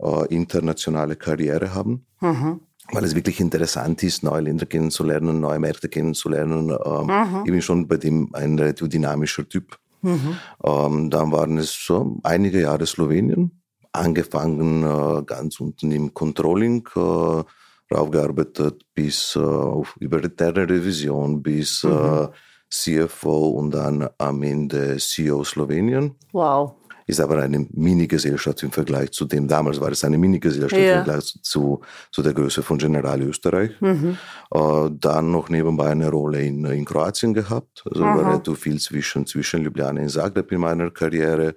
äh, 0.00 0.34
internationale 0.34 1.16
Karriere 1.16 1.74
haben. 1.74 2.06
Mhm 2.20 2.60
weil 2.92 3.04
es 3.04 3.14
wirklich 3.14 3.40
interessant 3.40 4.02
ist, 4.02 4.22
neue 4.22 4.42
Länder 4.42 4.66
kennenzulernen, 4.66 5.40
neue 5.40 5.58
Märkte 5.58 5.88
kennenzulernen. 5.88 6.70
Ähm, 6.70 7.06
mhm. 7.06 7.42
Ich 7.44 7.50
bin 7.50 7.62
schon 7.62 7.86
bei 7.86 7.96
dem 7.96 8.34
ein 8.34 8.58
relativ 8.58 8.88
dynamischer 8.88 9.48
Typ. 9.48 9.78
Mhm. 10.02 10.38
Ähm, 10.64 11.10
dann 11.10 11.32
waren 11.32 11.58
es 11.58 11.72
so 11.86 12.18
einige 12.22 12.62
Jahre 12.62 12.86
Slowenien, 12.86 13.60
angefangen 13.92 14.84
äh, 14.84 15.22
ganz 15.24 15.60
unten 15.60 15.90
im 15.90 16.14
Controlling, 16.14 16.88
äh, 16.94 17.42
raufgearbeitet 17.94 18.84
bis 18.94 19.34
äh, 19.36 19.40
auf 19.40 19.96
über 19.98 20.22
interne 20.22 20.68
Revision, 20.68 21.42
bis 21.42 21.84
mhm. 21.84 21.90
äh, 21.90 22.28
CFO 22.70 23.48
und 23.48 23.72
dann 23.72 24.08
am 24.18 24.42
Ende 24.42 24.96
CEO 24.98 25.42
Slowenien. 25.42 26.14
Wow. 26.32 26.74
Ist 27.08 27.20
aber 27.20 27.42
eine 27.42 27.66
Mini-Gesellschaft 27.70 28.62
im 28.62 28.70
Vergleich 28.70 29.10
zu 29.12 29.24
dem, 29.24 29.48
damals 29.48 29.80
war 29.80 29.90
es 29.90 30.04
eine 30.04 30.18
Mini-Gesellschaft 30.18 30.80
ja. 30.80 30.98
im 30.98 31.04
Vergleich 31.04 31.38
zu, 31.42 31.80
zu 32.12 32.22
der 32.22 32.34
Größe 32.34 32.62
von 32.62 32.76
General 32.76 33.20
Österreich. 33.22 33.70
Mhm. 33.80 34.18
Äh, 34.50 34.90
dann 34.92 35.30
noch 35.30 35.48
nebenbei 35.48 35.90
eine 35.90 36.10
Rolle 36.10 36.42
in, 36.42 36.64
in 36.66 36.84
Kroatien 36.84 37.32
gehabt. 37.32 37.82
Also 37.90 38.04
Aha. 38.04 38.16
war 38.16 38.34
nicht 38.34 38.60
viel 38.60 38.78
zwischen, 38.78 39.26
zwischen 39.26 39.62
Ljubljana 39.62 40.02
und 40.02 40.10
Zagreb 40.10 40.52
in 40.52 40.60
meiner 40.60 40.90
Karriere 40.90 41.56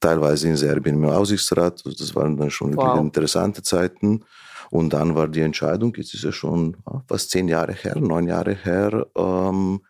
teilweise 0.00 0.48
in 0.48 0.56
Serbien 0.56 0.96
im 0.96 1.08
Aussichtsrat. 1.08 1.82
Also 1.84 1.96
das 1.96 2.14
waren 2.16 2.36
dann 2.36 2.50
schon 2.50 2.76
wow. 2.76 2.98
interessante 2.98 3.62
Zeiten. 3.62 4.24
Und 4.70 4.92
dann 4.92 5.14
war 5.14 5.28
die 5.28 5.40
Entscheidung, 5.40 5.92
jetzt 5.96 6.14
ist 6.14 6.24
es 6.24 6.34
schon 6.34 6.76
fast 7.08 7.30
zehn 7.30 7.48
Jahre 7.48 7.72
her, 7.72 7.96
neun 7.98 8.26
Jahre 8.26 8.54
her, 8.54 9.06
ähm, 9.16 9.80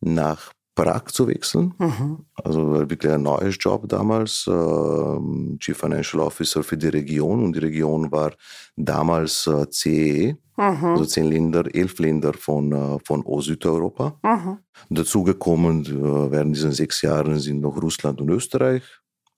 nach 0.00 0.52
Prag 0.74 1.04
zu 1.12 1.28
wechseln. 1.28 1.74
Mhm. 1.78 2.24
Also 2.34 2.88
wirklich 2.88 3.12
ein 3.12 3.22
neues 3.22 3.56
Job 3.60 3.88
damals, 3.88 4.46
äh, 4.46 5.58
Chief 5.58 5.76
Financial 5.76 6.22
Officer 6.22 6.62
für 6.62 6.76
die 6.76 6.88
Region. 6.88 7.44
Und 7.44 7.56
die 7.56 7.60
Region 7.60 8.10
war 8.10 8.32
damals 8.76 9.46
äh, 9.46 9.68
CEE, 9.68 10.36
mhm. 10.56 10.84
also 10.84 11.04
zehn 11.04 11.26
Länder, 11.26 11.64
elf 11.74 11.98
Länder 11.98 12.32
von, 12.32 12.72
äh, 12.72 12.98
von 13.04 13.22
Südeuropa. 13.40 14.18
Mhm. 14.22 14.58
Dazugekommen 14.88 15.84
äh, 15.84 16.30
während 16.30 16.56
diesen 16.56 16.72
sechs 16.72 17.02
Jahren 17.02 17.38
sind 17.38 17.60
noch 17.60 17.80
Russland 17.82 18.20
und 18.20 18.30
Österreich. 18.30 18.82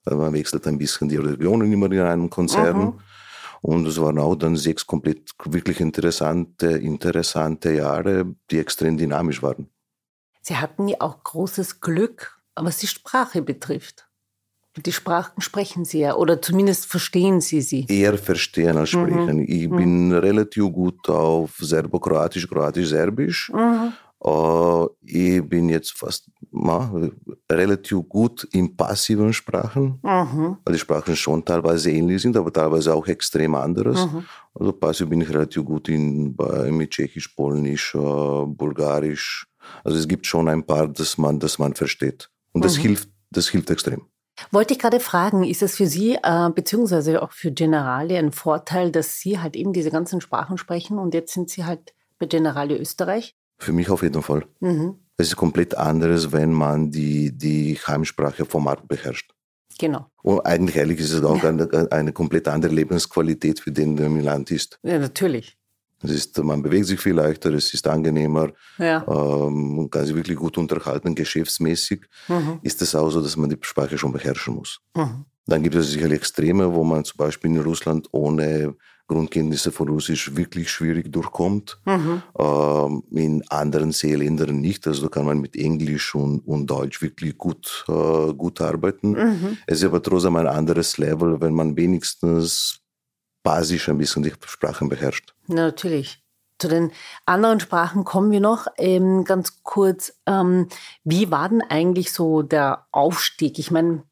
Man 0.09 0.35
wechselt 0.35 0.67
ein 0.67 0.79
bisschen 0.79 1.09
die 1.09 1.17
Regionen 1.17 1.73
immer 1.73 1.91
in 1.91 2.01
einem 2.01 2.31
Konzern. 2.31 2.79
Mhm. 2.79 2.93
Und 3.63 3.87
es 3.87 3.99
waren 3.99 4.19
auch 4.19 4.35
dann 4.35 4.57
sechs 4.57 4.87
komplett 4.87 5.31
wirklich 5.47 5.81
interessante, 5.81 6.67
interessante 6.67 7.73
Jahre, 7.73 8.27
die 8.51 8.59
extrem 8.59 8.99
dynamisch 8.99 9.43
waren. 9.43 9.71
Sie 10.47 10.57
hatten 10.57 10.89
ja 10.89 10.97
auch 11.01 11.25
großes 11.25 11.81
Glück, 11.81 12.39
was 12.55 12.77
die 12.77 12.87
Sprache 12.87 13.41
betrifft. 13.41 14.07
Die 14.77 14.93
Sprachen 14.93 15.41
sprechen 15.41 15.85
Sie 15.87 16.01
ja, 16.01 16.17
oder 16.17 16.43
zumindest 16.43 16.87
verstehen 16.87 17.41
Sie 17.41 17.63
sie. 17.63 17.87
Eher 17.89 18.19
verstehen 18.19 18.77
als 18.77 18.93
mhm. 18.93 19.07
sprechen. 19.07 19.37
Mhm. 19.37 19.47
Ich 19.49 19.71
bin 19.71 20.09
mhm. 20.09 20.13
relativ 20.15 20.65
gut 20.65 21.09
auf 21.09 21.57
Serbo-Kroatisch, 21.59 22.47
Kroatisch-Serbisch. 22.49 23.51
Mhm. 23.55 23.93
Uh, 24.27 24.89
ich 25.03 25.43
bin 25.47 25.69
jetzt 25.69 25.93
fast 25.99 26.31
na, 26.51 26.91
relativ 27.51 28.09
gut 28.09 28.49
in 28.53 28.75
passiven 28.75 29.35
Sprachen, 29.35 29.99
mhm. 30.03 30.57
weil 30.65 30.73
die 30.73 30.79
Sprachen 30.79 31.15
schon 31.15 31.45
teilweise 31.45 31.91
ähnlich 31.91 32.23
sind, 32.23 32.35
aber 32.37 32.51
teilweise 32.51 32.95
auch 32.95 33.07
extrem 33.07 33.55
anderes. 33.55 34.07
Mhm. 34.07 34.25
Also 34.55 34.73
passiv 34.73 35.09
bin 35.11 35.21
ich 35.21 35.29
relativ 35.29 35.65
gut 35.65 35.91
in, 35.91 36.35
bei, 36.35 36.71
mit 36.71 36.91
Tschechisch, 36.91 37.29
Polnisch, 37.29 37.95
uh, 37.95 38.47
Bulgarisch. 38.47 39.47
Also 39.83 39.99
es 39.99 40.09
gibt 40.09 40.27
schon 40.27 40.49
ein 40.49 40.65
paar, 40.65 40.89
das 40.89 41.19
man, 41.19 41.39
das 41.39 41.59
man 41.59 41.75
versteht. 41.75 42.31
Und 42.53 42.65
das 42.65 42.79
mhm. 42.79 42.83
hilft, 42.83 43.09
das 43.31 43.49
hilft 43.49 43.71
extrem. 43.71 44.03
Wollte 44.51 44.75
ich 44.75 44.81
gerade 44.81 45.01
fragen, 45.01 45.45
ist 45.45 45.63
es 45.63 45.77
für 45.77 45.87
Sie 45.87 46.19
äh, 46.23 46.51
beziehungsweise 46.51 47.23
auch 47.23 47.33
für 47.33 47.53
Generale 47.53 48.19
ein 48.19 48.33
Vorteil, 48.33 48.91
dass 48.91 49.21
Sie 49.21 49.39
halt 49.39 49.57
eben 49.57 49.73
diese 49.73 49.91
ganzen 49.91 50.21
Sprachen 50.21 50.59
sprechen 50.59 50.99
und 50.99 51.15
jetzt 51.15 51.33
sind 51.33 51.51
Sie 51.51 51.65
halt 51.65 51.95
bei 52.19 52.27
Generale 52.27 52.77
Österreich? 52.77 53.37
Für 53.59 53.73
mich 53.73 53.91
auf 53.91 54.03
jeden 54.03 54.23
Fall. 54.23 54.45
Mhm. 54.61 54.99
Es 55.17 55.29
ist 55.29 55.37
komplett 55.37 55.77
anderes, 55.77 56.33
wenn 56.33 56.53
man 56.53 56.91
die, 56.91 57.31
die 57.37 57.79
Heimsprache 57.87 58.45
vom 58.45 58.65
Markt 58.65 58.89
beherrscht. 58.89 59.33
Genau. 59.79 60.07
Und 60.23 60.41
eigentlich 60.41 60.77
ehrlich 60.77 61.01
ist 61.01 61.13
es 61.13 61.23
auch 61.23 61.43
ja. 61.43 61.49
eine, 61.49 61.89
eine 61.91 62.13
komplett 62.13 62.49
andere 62.49 62.73
Lebensqualität, 62.73 63.61
für 63.61 63.73
den 63.73 63.97
im 63.99 64.21
Land 64.21 64.51
ist. 64.51 64.79
Ja, 64.83 64.99
natürlich. 64.99 65.57
Es 66.05 66.11
ist, 66.11 66.39
man 66.43 66.63
bewegt 66.63 66.87
sich 66.87 67.01
viel 67.01 67.15
leichter, 67.15 67.53
es 67.53 67.73
ist 67.73 67.87
angenehmer, 67.89 68.53
ja. 68.79 69.05
ähm, 69.09 69.77
man 69.77 69.91
kann 69.91 70.07
sich 70.07 70.15
wirklich 70.15 70.37
gut 70.37 70.59
unterhalten, 70.59 71.15
geschäftsmäßig 71.15 72.03
mhm. 72.29 72.59
ist 72.63 72.83
es 72.83 72.95
auch 72.95 73.11
so, 73.11 73.21
dass 73.21 73.37
man 73.37 73.51
die 73.51 73.59
Sprache 73.61 73.97
schon 73.97 74.13
beherrschen 74.13 74.55
muss. 74.55 74.81
Mhm. 74.95 75.25
Dann 75.47 75.63
gibt 75.63 75.75
es 75.75 75.91
sicherlich 75.91 76.19
Extreme, 76.19 76.75
wo 76.75 76.85
man 76.85 77.05
zum 77.05 77.19
Beispiel 77.19 77.51
in 77.51 77.61
Russland 77.61 78.09
ohne 78.13 78.77
Grundkenntnisse 79.07 79.71
von 79.71 79.89
Russisch 79.89 80.35
wirklich 80.35 80.71
schwierig 80.71 81.13
durchkommt. 81.13 81.79
Mhm. 81.85 82.23
Ähm, 82.39 83.03
in 83.11 83.43
anderen 83.49 83.93
Seeländern 83.93 84.61
nicht. 84.61 84.87
Also 84.87 85.03
da 85.03 85.09
kann 85.09 85.27
man 85.27 85.41
mit 85.41 85.57
Englisch 85.57 86.15
und, 86.15 86.41
und 86.47 86.67
Deutsch 86.67 87.03
wirklich 87.03 87.37
gut, 87.37 87.85
äh, 87.89 88.33
gut 88.33 88.61
arbeiten. 88.63 89.11
Mhm. 89.11 89.59
Es 89.67 89.79
ist 89.79 89.85
aber 89.85 90.03
trotzdem 90.03 90.37
ein 90.37 90.47
anderes 90.47 90.97
Level, 90.97 91.41
wenn 91.41 91.53
man 91.53 91.77
wenigstens 91.77 92.81
basisch 93.45 93.89
ein 93.89 93.99
bisschen 93.99 94.25
die 94.25 94.33
Sprachen 94.45 94.89
beherrscht. 94.89 95.33
natürlich. 95.47 96.21
Zu 96.59 96.69
den 96.69 96.93
anderen 97.27 97.59
Sprachen 97.59 98.05
kommen 98.05 98.31
wir 98.31 98.41
noch. 98.41 98.69
Ähm, 98.79 99.25
ganz 99.25 99.63
kurz, 99.65 100.15
ähm, 100.27 100.69
wie 101.03 101.31
war 101.31 101.49
denn 101.49 101.63
eigentlich 101.63 102.13
so 102.13 102.43
der 102.43 102.87
Aufstieg? 102.93 103.59
Ich 103.59 103.73
meine, 103.73 104.05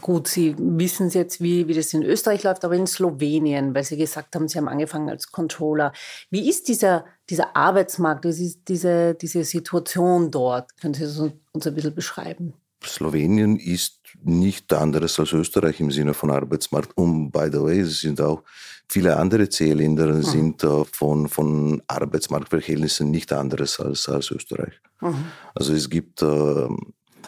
gut, 0.00 0.26
Sie 0.28 0.56
wissen 0.58 1.08
jetzt, 1.10 1.40
wie, 1.40 1.68
wie 1.68 1.74
das 1.74 1.94
in 1.94 2.02
Österreich 2.02 2.42
läuft, 2.42 2.64
aber 2.64 2.74
in 2.74 2.86
Slowenien, 2.86 3.74
weil 3.74 3.84
Sie 3.84 3.96
gesagt 3.96 4.34
haben, 4.34 4.48
Sie 4.48 4.58
haben 4.58 4.68
angefangen 4.68 5.08
als 5.08 5.30
Controller. 5.30 5.92
Wie 6.30 6.48
ist 6.48 6.68
dieser, 6.68 7.04
dieser 7.30 7.56
Arbeitsmarkt, 7.56 8.24
wie 8.24 8.30
ist 8.30 8.68
diese, 8.68 9.14
diese 9.14 9.44
Situation 9.44 10.30
dort? 10.30 10.76
Können 10.80 10.94
Sie 10.94 11.04
uns 11.52 11.66
ein 11.66 11.74
bisschen 11.74 11.94
beschreiben? 11.94 12.54
Slowenien 12.88 13.56
ist 13.58 14.00
nicht 14.22 14.72
anderes 14.72 15.18
als 15.18 15.32
Österreich 15.32 15.80
im 15.80 15.90
Sinne 15.90 16.14
von 16.14 16.30
Arbeitsmarkt. 16.30 16.96
Und 16.96 17.30
by 17.30 17.48
the 17.52 17.60
way, 17.60 17.80
es 17.80 18.00
sind 18.00 18.20
auch 18.20 18.42
viele 18.88 19.16
andere 19.16 19.48
C-Länder 19.48 20.06
mhm. 20.06 20.22
sind 20.22 20.64
äh, 20.64 20.84
von, 20.84 21.28
von 21.28 21.82
Arbeitsmarktverhältnissen 21.86 23.10
nicht 23.10 23.32
anderes 23.32 23.80
als, 23.80 24.08
als 24.08 24.30
Österreich. 24.30 24.74
Mhm. 25.00 25.24
Also 25.54 25.74
es 25.74 25.90
gibt 25.90 26.22
äh, 26.22 26.68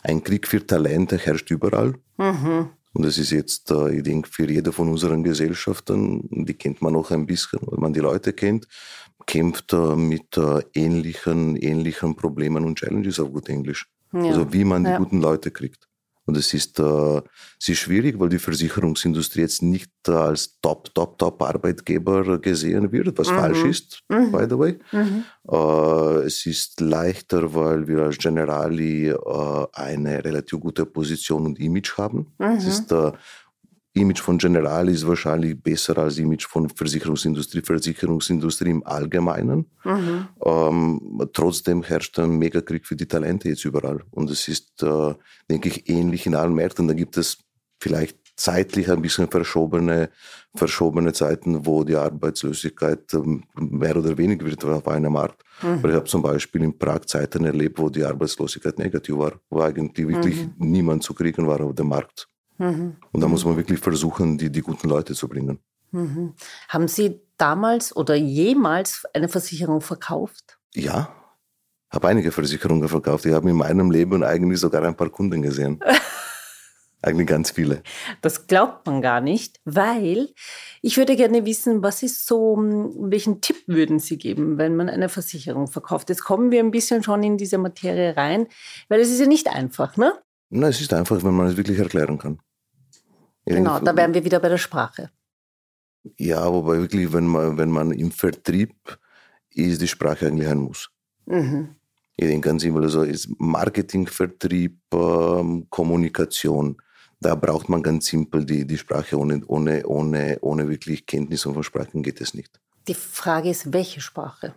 ein 0.03 0.23
Krieg 0.23 0.47
für 0.47 0.65
Talente 0.65 1.19
herrscht 1.19 1.51
überall. 1.51 1.95
Mhm. 2.17 2.71
Und 2.93 3.05
das 3.05 3.19
ist 3.19 3.31
jetzt, 3.31 3.71
äh, 3.71 3.97
ich 3.97 4.03
denke, 4.05 4.29
für 4.31 4.51
jede 4.51 4.73
von 4.73 4.89
unseren 4.89 5.23
Gesellschaften, 5.23 6.27
die 6.31 6.55
kennt 6.55 6.81
man 6.81 6.97
auch 6.97 7.11
ein 7.11 7.27
bisschen, 7.27 7.61
weil 7.63 7.79
man 7.79 7.93
die 7.93 8.01
Leute 8.01 8.33
kennt, 8.33 8.67
kämpft 9.27 9.73
äh, 9.75 9.97
mit 9.97 10.37
äh, 10.39 10.63
ähnlichen, 10.73 11.57
ähnlichen 11.57 12.17
Problemen 12.17 12.65
und 12.65 12.79
Challenges 12.79 13.21
auf 13.21 13.33
gut 13.33 13.49
Englisch. 13.49 13.87
Ja. 14.23 14.31
Also 14.31 14.53
wie 14.53 14.65
man 14.65 14.85
die 14.85 14.91
ja. 14.91 14.99
guten 14.99 15.21
Leute 15.21 15.51
kriegt. 15.51 15.87
Und 16.27 16.37
es 16.37 16.53
ist, 16.53 16.81
äh, 16.81 17.23
es 17.61 17.69
ist 17.69 17.79
schwierig, 17.79 18.19
weil 18.19 18.29
die 18.29 18.41
Versicherungsindustrie 18.41 19.43
jetzt 19.43 19.63
nicht 19.63 19.93
als 20.09 20.59
Top, 20.61 20.93
Top, 20.93 21.17
Top 21.19 21.41
Arbeitgeber 21.41 22.41
gesehen 22.41 22.91
wird, 22.91 23.17
was 23.17 23.31
mhm. 23.31 23.37
falsch 23.37 23.65
ist, 23.65 24.01
mhm. 24.09 24.33
by 24.33 24.45
the 24.51 24.59
way. 24.59 24.79
Mhm. 24.91 25.25
Äh, 25.49 26.27
es 26.27 26.45
ist 26.45 26.81
leichter, 26.81 27.55
weil 27.55 27.87
wir 27.87 28.01
als 28.01 28.19
Generali 28.19 29.11
äh, 29.11 29.67
eine 29.73 30.25
relativ 30.25 30.59
gute 30.59 30.85
Position 30.85 31.47
und 31.47 31.61
Image 31.61 31.97
haben. 31.97 32.33
Es 32.39 32.65
mhm. 32.65 32.71
ist 32.71 32.93
äh, 32.93 33.13
Image 33.97 34.21
von 34.21 34.39
General 34.39 34.89
ist 34.89 35.07
wahrscheinlich 35.07 35.61
besser 35.61 35.97
als 35.99 36.19
Image 36.19 36.47
von 36.47 36.69
Versicherungsindustrie, 36.69 37.63
Versicherungsindustrie 37.63 38.71
im 38.71 38.87
Allgemeinen. 38.87 39.67
Mhm. 39.85 40.29
Ähm, 40.45 41.29
trotzdem 41.33 41.83
herrscht 41.83 42.19
ein 42.19 42.39
Megakrieg 42.39 42.87
für 42.87 42.97
die 42.97 43.07
Talente 43.07 43.49
jetzt 43.49 43.65
überall. 43.65 44.03
Und 44.11 44.31
es 44.31 44.49
ist, 44.49 44.83
äh, 44.83 45.15
denke 45.51 45.69
ich, 45.69 45.89
ähnlich 45.89 46.27
in 46.27 46.35
allen 46.35 46.55
Märkten. 46.55 46.89
Da 46.89 46.95
gibt 46.95 47.17
es 47.17 47.39
vielleicht 47.81 48.19
zeitlich 48.37 48.91
ein 48.91 49.01
bisschen 49.01 49.29
verschobene, 49.29 50.11
verschobene 50.55 51.13
Zeiten, 51.13 51.65
wo 51.65 51.83
die 51.83 51.97
Arbeitslosigkeit 51.97 53.15
ähm, 53.15 53.45
mehr 53.55 53.97
oder 53.97 54.17
weniger 54.19 54.45
wird 54.45 54.63
auf 54.65 54.87
einem 54.89 55.13
Markt. 55.13 55.43
Mhm. 55.63 55.81
ich 55.89 55.95
habe 55.95 56.05
zum 56.05 56.23
Beispiel 56.23 56.63
in 56.63 56.79
Prag 56.79 57.07
Zeiten 57.07 57.45
erlebt, 57.45 57.79
wo 57.79 57.89
die 57.89 58.05
Arbeitslosigkeit 58.05 58.79
negativ 58.79 59.17
war, 59.17 59.33
wo 59.49 59.63
eigentlich 59.63 60.07
wirklich 60.07 60.37
mhm. 60.45 60.53
niemand 60.59 61.03
zu 61.03 61.15
kriegen 61.15 61.47
war 61.47 61.61
auf 61.63 61.75
dem 61.75 61.89
Markt. 61.89 62.29
Mhm. 62.59 62.97
Und 63.13 63.21
da 63.21 63.29
muss 63.29 63.45
man 63.45 63.57
wirklich 63.57 63.79
versuchen, 63.79 64.39
die, 64.39 64.51
die 64.51 64.63
guten 64.63 64.89
Leute 64.89 65.15
zu 65.15 65.29
bringen. 65.29 65.59
Mhm. 65.93 66.35
Haben 66.69 66.89
Sie 66.89 67.21
damals 67.37 67.95
oder 67.95 68.15
jemals 68.15 69.05
eine 69.13 69.29
Versicherung 69.29 69.81
verkauft? 69.81 70.59
Ja, 70.75 71.15
habe 71.91 72.09
einige 72.09 72.33
Versicherungen 72.33 72.89
verkauft. 72.89 73.27
Ich 73.27 73.33
habe 73.33 73.49
in 73.49 73.57
meinem 73.57 73.91
Leben 73.91 74.23
eigentlich 74.23 74.61
sogar 74.61 74.83
ein 74.85 74.97
paar 74.97 75.11
Kunden 75.11 75.43
gesehen. 75.43 75.81
Eigentlich 77.03 77.29
ganz 77.29 77.51
viele. 77.53 77.83
Das 78.21 78.49
glaubt 78.49 78.87
man 78.87 79.01
gar 79.01 79.21
nicht, 79.21 79.61
weil 79.65 80.31
ich 80.83 80.97
würde 80.97 81.15
gerne 81.15 81.45
wissen, 81.45 81.83
was 81.83 82.03
ist 82.03 82.27
so, 82.27 82.57
welchen 82.57 83.41
Tipp 83.41 83.57
würden 83.67 84.01
Sie 84.01 84.19
geben, 84.19 84.59
wenn 84.59 84.75
man 84.75 84.89
eine 84.89 85.09
Versicherung 85.09 85.69
verkauft? 85.69 86.09
Jetzt 86.09 86.25
kommen 86.25 86.51
wir 86.51 86.59
ein 86.59 86.73
bisschen 86.73 87.05
schon 87.05 87.23
in 87.23 87.37
diese 87.37 87.59
Materie 87.59 88.17
rein, 88.17 88.49
weil 88.89 88.99
es 88.99 89.11
ist 89.11 89.21
ja 89.21 89.27
nicht 89.27 89.47
einfach, 89.47 89.97
ne? 89.97 90.15
Na, 90.51 90.69
es 90.69 90.81
ist 90.81 90.93
einfach, 90.93 91.23
wenn 91.25 91.35
man 91.35 91.47
es 91.47 91.57
wirklich 91.57 91.79
erklären 91.79 92.19
kann. 92.19 92.39
Genau, 93.45 93.79
da 93.79 93.97
wären 93.97 94.15
wir 94.15 94.25
wieder 94.25 94.41
bei 94.41 94.49
der 94.49 94.59
Sprache. 94.59 95.11
Ja, 96.19 96.53
wobei 96.53 96.79
wirklich, 96.79 97.13
wenn 97.13 97.27
man, 97.27 97.57
wenn 97.59 97.71
man 97.71 97.93
im 97.93 98.11
Vertrieb 98.11 98.75
ist, 99.51 99.81
die 99.81 99.89
Sprache 99.89 100.27
eigentlich 100.27 100.49
ein 100.49 100.59
Muss. 100.59 100.91
Mhm. 101.27 101.77
Ich 102.17 102.27
denke 102.27 102.49
ganz 102.49 102.63
simpel, 102.63 102.85
also 102.85 103.03
ist 103.03 103.29
Marketing, 103.39 104.07
Vertrieb, 104.07 104.81
ähm, 104.93 105.67
Kommunikation. 105.69 106.77
Da 107.21 107.35
braucht 107.35 107.69
man 107.69 107.83
ganz 107.83 108.07
simpel 108.07 108.45
die, 108.45 108.67
die 108.67 108.79
Sprache. 108.79 109.19
Ohne, 109.19 109.43
ohne, 109.47 109.87
ohne, 109.87 110.39
ohne 110.41 110.69
wirklich 110.69 111.07
Kenntnisse 111.07 111.53
von 111.53 111.63
Sprachen 111.63 112.03
geht 112.03 112.21
es 112.21 112.35
nicht. 112.35 112.61
Die 112.89 112.95
Frage 112.95 113.51
ist, 113.51 113.73
welche 113.73 114.01
Sprache? 114.01 114.55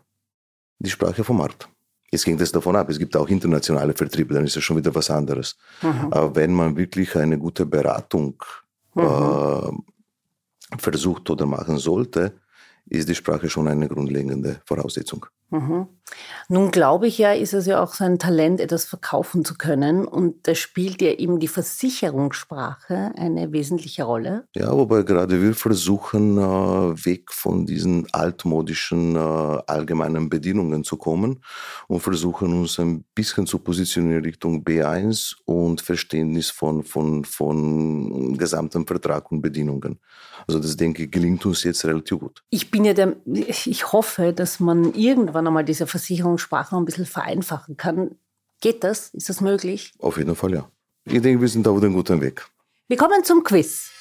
Die 0.79 0.89
Sprache 0.89 1.24
vom 1.24 1.38
Markt. 1.38 1.67
Jetzt 2.12 2.25
ging 2.25 2.38
das 2.38 2.51
davon 2.51 2.75
ab. 2.75 2.89
Es 2.89 3.00
gibt 3.00 3.16
auch 3.16 3.28
internationale 3.28 3.94
Vertriebe, 3.94 4.34
dann 4.34 4.46
ist 4.46 4.56
das 4.56 4.63
schon 4.63 4.78
wieder 4.78 4.94
was 4.96 5.10
anderes. 5.10 5.58
Mhm. 5.82 6.12
Aber 6.12 6.36
wenn 6.36 6.54
man 6.54 6.75
wirklich 6.75 7.16
eine 7.16 7.38
gute 7.38 7.66
Beratung 7.66 8.42
mhm. 8.96 9.04
äh, 9.04 10.78
versucht 10.78 11.30
oder 11.30 11.46
machen 11.46 11.78
sollte, 11.78 12.34
ist 12.89 13.10
die 13.10 13.15
Sprache 13.15 13.50
schon 13.50 13.67
eine 13.67 13.88
grundlegende 13.88 14.62
Voraussetzung. 14.65 15.25
Mhm. 15.51 15.88
Nun 16.48 16.72
glaube 16.72 17.08
ich 17.08 17.17
ja, 17.17 17.34
ist 17.34 17.53
es 17.53 17.65
ja 17.65 17.81
auch 17.84 17.93
sein 17.93 18.17
Talent, 18.17 18.60
etwas 18.60 18.86
verkaufen 18.86 19.46
zu 19.46 19.55
können. 19.55 20.08
Und 20.08 20.48
da 20.48 20.55
spielt 20.55 21.01
ja 21.01 21.12
eben 21.12 21.39
die 21.39 21.48
Versicherungssprache 21.48 23.12
eine 23.15 23.51
wesentliche 23.51 24.03
Rolle. 24.03 24.48
Ja, 24.55 24.72
wobei 24.72 25.03
gerade 25.03 25.41
wir 25.41 25.53
versuchen, 25.53 26.38
äh, 26.38 27.05
weg 27.05 27.31
von 27.31 27.65
diesen 27.65 28.08
altmodischen 28.12 29.15
äh, 29.15 29.19
allgemeinen 29.19 30.29
Bedienungen 30.29 30.84
zu 30.84 30.98
kommen 30.98 31.41
und 31.88 32.00
versuchen 32.00 32.60
uns 32.60 32.79
ein 32.79 33.05
bisschen 33.13 33.46
zu 33.46 33.60
positionieren 33.60 34.24
Richtung 34.24 34.63
B1 34.63 35.36
und 35.46 35.81
Verständnis 35.81 36.50
von, 36.50 36.84
von, 36.84 37.25
von 37.25 38.38
gesamten 38.38 38.86
Vertrag 38.86 39.31
und 39.31 39.41
Bedienungen. 39.41 40.00
Also 40.48 40.60
das 40.60 40.75
denke 40.75 41.03
ich, 41.03 41.12
gelingt 41.12 41.46
uns 41.46 41.63
jetzt 41.63 41.86
relativ 41.86 42.19
gut. 42.19 42.43
Ich 42.50 42.72
bin 42.72 42.78
ja 42.86 42.93
der, 42.93 43.15
ich 43.25 43.91
hoffe, 43.91 44.33
dass 44.33 44.59
man 44.59 44.93
irgendwann 44.93 45.48
einmal 45.48 45.65
diese 45.65 45.88
Versicherungssprache 45.88 46.74
noch 46.74 46.81
ein 46.81 46.86
bisschen 46.86 47.05
vereinfachen 47.05 47.77
kann. 47.77 48.15
Geht 48.62 48.83
das? 48.83 49.09
Ist 49.09 49.29
das 49.29 49.41
möglich? 49.41 49.93
Auf 50.00 50.17
jeden 50.17 50.36
Fall 50.36 50.53
ja. 50.53 50.69
Ich 51.05 51.21
denke, 51.21 51.41
wir 51.41 51.48
sind 51.48 51.65
da 51.65 51.71
auf 51.71 51.81
einem 51.81 51.93
guten 51.93 52.21
Weg. 52.21 52.45
Wir 52.88 52.98
kommen 52.98 53.24
zum 53.24 53.43
Quiz. 53.43 53.91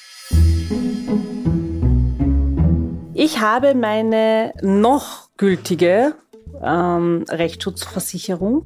Ich 3.13 3.39
habe 3.39 3.75
meine 3.75 4.53
noch 4.61 5.29
gültige 5.37 6.15
ähm, 6.61 7.25
Rechtsschutzversicherung 7.29 8.65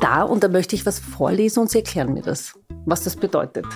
da 0.00 0.22
und 0.22 0.42
da 0.42 0.48
möchte 0.48 0.76
ich 0.76 0.84
was 0.86 0.98
vorlesen 0.98 1.60
und 1.60 1.70
Sie 1.70 1.78
erklären 1.78 2.14
mir 2.14 2.22
das, 2.22 2.58
was 2.84 3.04
das 3.04 3.16
bedeutet. 3.16 3.66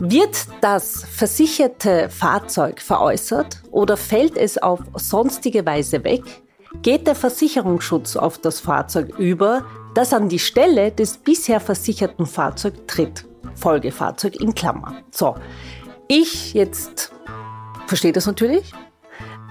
Wird 0.00 0.46
das 0.60 1.04
versicherte 1.04 2.08
Fahrzeug 2.08 2.80
veräußert 2.80 3.60
oder 3.72 3.96
fällt 3.96 4.36
es 4.36 4.56
auf 4.56 4.78
sonstige 4.94 5.66
Weise 5.66 6.04
weg, 6.04 6.22
geht 6.82 7.08
der 7.08 7.16
Versicherungsschutz 7.16 8.14
auf 8.14 8.38
das 8.38 8.60
Fahrzeug 8.60 9.18
über, 9.18 9.64
das 9.94 10.12
an 10.12 10.28
die 10.28 10.38
Stelle 10.38 10.92
des 10.92 11.16
bisher 11.16 11.58
versicherten 11.58 12.26
Fahrzeugs 12.26 12.78
tritt. 12.86 13.26
Folgefahrzeug 13.56 14.36
in 14.36 14.54
Klammer. 14.54 15.02
So, 15.10 15.34
ich 16.06 16.54
jetzt 16.54 17.10
verstehe 17.88 18.12
das 18.12 18.26
natürlich, 18.26 18.72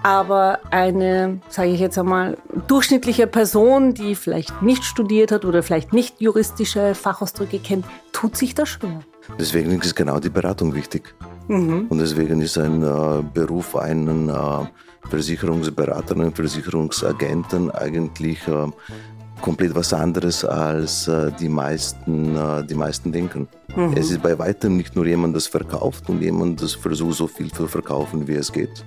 aber 0.01 0.59
eine, 0.71 1.41
sage 1.49 1.71
ich 1.71 1.81
jetzt 1.81 1.97
einmal, 1.97 2.37
durchschnittliche 2.69 3.27
Person, 3.27 3.93
die 3.93 4.15
vielleicht 4.15 4.61
nicht 4.61 4.85
studiert 4.85 5.33
hat 5.33 5.43
oder 5.43 5.61
vielleicht 5.61 5.91
nicht 5.91 6.21
juristische 6.21 6.95
Fachausdrücke 6.95 7.59
kennt, 7.59 7.85
tut 8.13 8.37
sich 8.37 8.55
das 8.55 8.69
schwer. 8.69 9.01
Deswegen 9.39 9.79
ist 9.81 9.95
genau 9.95 10.19
die 10.19 10.29
Beratung 10.29 10.73
wichtig. 10.73 11.15
Mhm. 11.47 11.87
Und 11.89 11.99
deswegen 11.99 12.41
ist 12.41 12.57
ein 12.57 12.81
äh, 12.81 13.23
Beruf 13.33 13.75
einen 13.75 14.29
äh, 14.29 14.33
Versicherungsberater, 15.09 16.15
einen 16.15 16.33
Versicherungsagenten 16.33 17.71
eigentlich 17.71 18.45
äh, 18.47 18.67
komplett 19.41 19.75
was 19.75 19.93
anderes, 19.93 20.43
als 20.43 21.07
äh, 21.07 21.31
die, 21.39 21.49
meisten, 21.49 22.35
äh, 22.35 22.65
die 22.65 22.75
meisten 22.75 23.11
denken. 23.11 23.47
Mhm. 23.75 23.93
Es 23.95 24.11
ist 24.11 24.21
bei 24.21 24.37
weitem 24.37 24.77
nicht 24.77 24.95
nur 24.95 25.05
jemand, 25.05 25.35
das 25.35 25.47
verkauft 25.47 26.09
und 26.09 26.21
jemand, 26.21 26.61
das 26.61 26.73
versucht, 26.73 27.17
so 27.17 27.27
viel 27.27 27.51
zu 27.51 27.67
verkaufen, 27.67 28.27
wie 28.27 28.33
es 28.33 28.51
geht. 28.51 28.83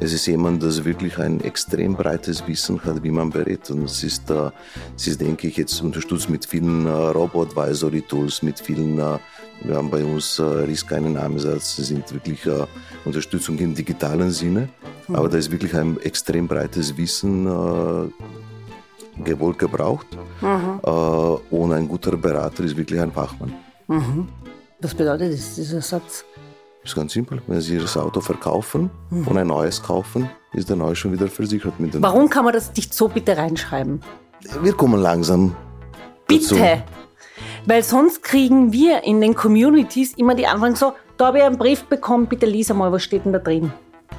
Es 0.00 0.12
ist 0.12 0.26
jemand, 0.26 0.62
das 0.62 0.84
wirklich 0.84 1.18
ein 1.18 1.40
extrem 1.40 1.94
breites 1.94 2.46
Wissen 2.46 2.82
hat, 2.84 3.02
wie 3.02 3.10
man 3.10 3.30
berät. 3.30 3.70
Und 3.70 3.84
es 3.84 4.04
ist, 4.04 4.30
äh, 4.30 4.50
es 4.96 5.08
ist 5.08 5.20
denke 5.20 5.48
ich, 5.48 5.56
jetzt 5.56 5.80
unterstützt 5.82 6.30
mit 6.30 6.46
vielen 6.46 6.86
äh, 6.86 6.90
Robo-Advisory-Tools, 6.90 8.42
mit 8.42 8.60
vielen, 8.60 9.00
wir 9.62 9.76
haben 9.76 9.90
bei 9.90 10.04
uns 10.04 10.38
äh, 10.38 10.42
Risk 10.42 10.92
einen 10.92 11.14
Namenssatz, 11.14 11.76
sie 11.76 11.84
sind 11.84 12.12
wirklich 12.12 12.46
äh, 12.46 12.66
Unterstützung 13.04 13.58
im 13.58 13.74
digitalen 13.74 14.30
Sinne. 14.30 14.68
Mhm. 15.08 15.16
Aber 15.16 15.28
da 15.28 15.38
ist 15.38 15.50
wirklich 15.50 15.74
ein 15.74 16.00
extrem 16.00 16.46
breites 16.46 16.96
Wissen 16.96 17.46
äh, 17.46 19.22
gewollt 19.24 19.58
gebraucht. 19.58 20.06
Mhm. 20.40 20.80
Äh, 20.82 20.90
und 20.90 21.72
ein 21.72 21.88
guter 21.88 22.16
Berater 22.16 22.64
ist 22.64 22.76
wirklich 22.76 23.00
ein 23.00 23.12
Fachmann. 23.12 23.54
Mhm. 23.88 24.28
Was 24.80 24.94
bedeutet 24.94 25.32
das, 25.32 25.54
dieser 25.56 25.82
Satz? 25.82 26.24
ist 26.88 26.94
ganz 26.94 27.12
simpel. 27.12 27.42
Wenn 27.46 27.60
Sie 27.60 27.78
das 27.78 27.96
Auto 27.96 28.20
verkaufen 28.20 28.90
mhm. 29.10 29.26
und 29.26 29.36
ein 29.36 29.46
neues 29.46 29.82
kaufen, 29.82 30.28
ist 30.52 30.68
der 30.68 30.76
neue 30.76 30.96
schon 30.96 31.12
wieder 31.12 31.28
versichert 31.28 31.78
mit 31.78 31.94
dem. 31.94 32.02
Warum 32.02 32.28
kann 32.28 32.44
man 32.44 32.54
das 32.54 32.74
nicht 32.74 32.94
so 32.94 33.08
bitte 33.08 33.36
reinschreiben? 33.36 34.00
Wir 34.62 34.72
kommen 34.72 35.00
langsam. 35.00 35.54
Bitte! 36.26 36.54
Dazu. 36.54 36.82
Weil 37.66 37.82
sonst 37.82 38.22
kriegen 38.22 38.72
wir 38.72 39.04
in 39.04 39.20
den 39.20 39.34
Communities 39.34 40.14
immer 40.16 40.34
die 40.34 40.46
Anfragen 40.46 40.76
so, 40.76 40.92
da 41.16 41.26
habe 41.26 41.38
ich 41.38 41.44
einen 41.44 41.58
Brief 41.58 41.84
bekommen, 41.84 42.26
bitte 42.26 42.46
lies 42.46 42.70
einmal, 42.70 42.92
was 42.92 43.02
steht 43.02 43.24
denn 43.24 43.32
da 43.32 43.38
drin? 43.38 43.72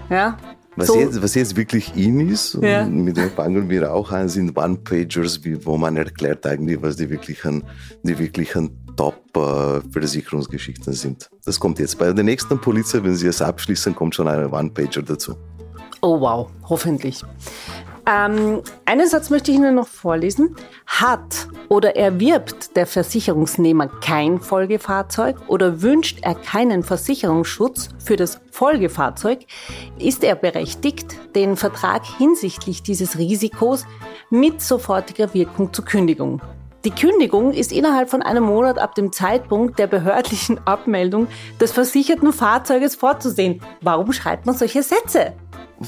Ja? 0.10 0.38
Was, 0.76 0.88
so. 0.88 1.00
jetzt, 1.00 1.22
was 1.22 1.36
jetzt 1.36 1.58
wirklich 1.58 1.96
in 1.98 2.30
ist, 2.30 2.58
ja. 2.62 2.86
mit 2.86 3.18
dem 3.18 3.30
fangen 3.32 3.70
wir 3.70 3.94
auch 3.94 4.12
an, 4.12 4.30
sind 4.30 4.58
One-Pagers, 4.58 5.42
wo 5.66 5.78
man 5.78 5.98
erklärt 5.98 6.46
eigentlich, 6.46 6.82
was 6.82 6.96
die 6.96 7.10
wirklichen, 7.10 7.64
die 8.04 8.18
wirklichen 8.18 8.78
Top-Versicherungsgeschichten 8.96 10.94
sind. 10.94 11.30
Das 11.44 11.60
kommt 11.60 11.80
jetzt. 11.80 11.98
Bei 11.98 12.14
der 12.14 12.24
nächsten 12.24 12.60
Polizei, 12.60 13.04
wenn 13.04 13.16
Sie 13.16 13.28
es 13.28 13.42
abschließen, 13.42 13.96
kommt 13.96 14.16
schon 14.16 14.28
eine 14.28 14.50
One-Pager 14.50 15.02
dazu. 15.02 15.36
Oh 16.02 16.20
wow, 16.22 16.50
hoffentlich. 16.64 17.24
Ähm, 18.10 18.64
einen 18.86 19.08
Satz 19.08 19.30
möchte 19.30 19.52
ich 19.52 19.58
Ihnen 19.58 19.76
noch 19.76 19.88
vorlesen. 19.88 20.56
Hat 20.88 21.48
oder 21.68 21.96
erwirbt 21.96 22.76
der 22.76 22.88
Versicherungsnehmer 22.88 23.88
kein 23.88 24.40
Folgefahrzeug 24.40 25.38
oder 25.48 25.84
wünscht 25.84 26.20
er 26.24 26.34
keinen 26.34 26.82
Versicherungsschutz 26.82 27.90
für 28.04 28.16
das 28.16 28.42
Folgefahrzeug, 28.52 29.46
ist 30.00 30.24
er 30.24 30.36
berechtigt, 30.36 31.16
den 31.36 31.56
Vertrag 31.56 32.04
hinsichtlich 32.18 32.82
dieses 32.82 33.20
Risikos 33.20 33.86
mit 34.32 34.62
sofortiger 34.62 35.34
Wirkung 35.34 35.72
zur 35.72 35.86
Kündigung 35.86 36.42
die 36.86 36.92
Kündigung 36.92 37.52
ist 37.52 37.74
innerhalb 37.74 38.10
von 38.10 38.22
einem 38.22 38.46
Monat 38.46 38.80
ab 38.80 38.96
dem 38.96 39.12
Zeitpunkt 39.12 39.78
der 39.80 39.88
behördlichen 39.88 40.66
Abmeldung 40.66 41.28
des 41.60 41.74
versicherten 41.74 42.32
Fahrzeuges 42.32 42.96
vorzusehen. 42.96 43.62
Warum 43.82 44.14
schreibt 44.14 44.46
man 44.46 44.56
solche 44.56 44.82
Sätze? 44.82 45.34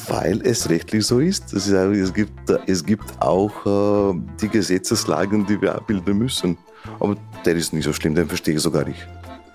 Weil 0.08 0.42
es 0.44 0.70
rechtlich 0.70 1.06
so 1.06 1.20
ist. 1.20 1.54
es, 1.54 2.14
gibt, 2.14 2.50
es 2.66 2.86
gibt 2.86 3.12
auch 3.20 3.52
äh, 3.66 4.20
die 4.42 4.48
Gesetzeslagen, 4.48 5.46
die 5.46 5.62
wir 5.62 5.76
abbilden 5.76 6.18
müssen. 6.18 6.58
Aber 7.00 7.16
der 7.46 7.56
ist 7.56 7.74
nicht 7.74 7.84
so 7.84 7.94
schlimm, 7.94 8.16
den 8.16 8.28
verstehe 8.28 8.56
ich 8.56 8.62
sogar 8.62 8.88
ich. 8.88 9.06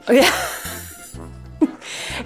Ja. 0.09 0.25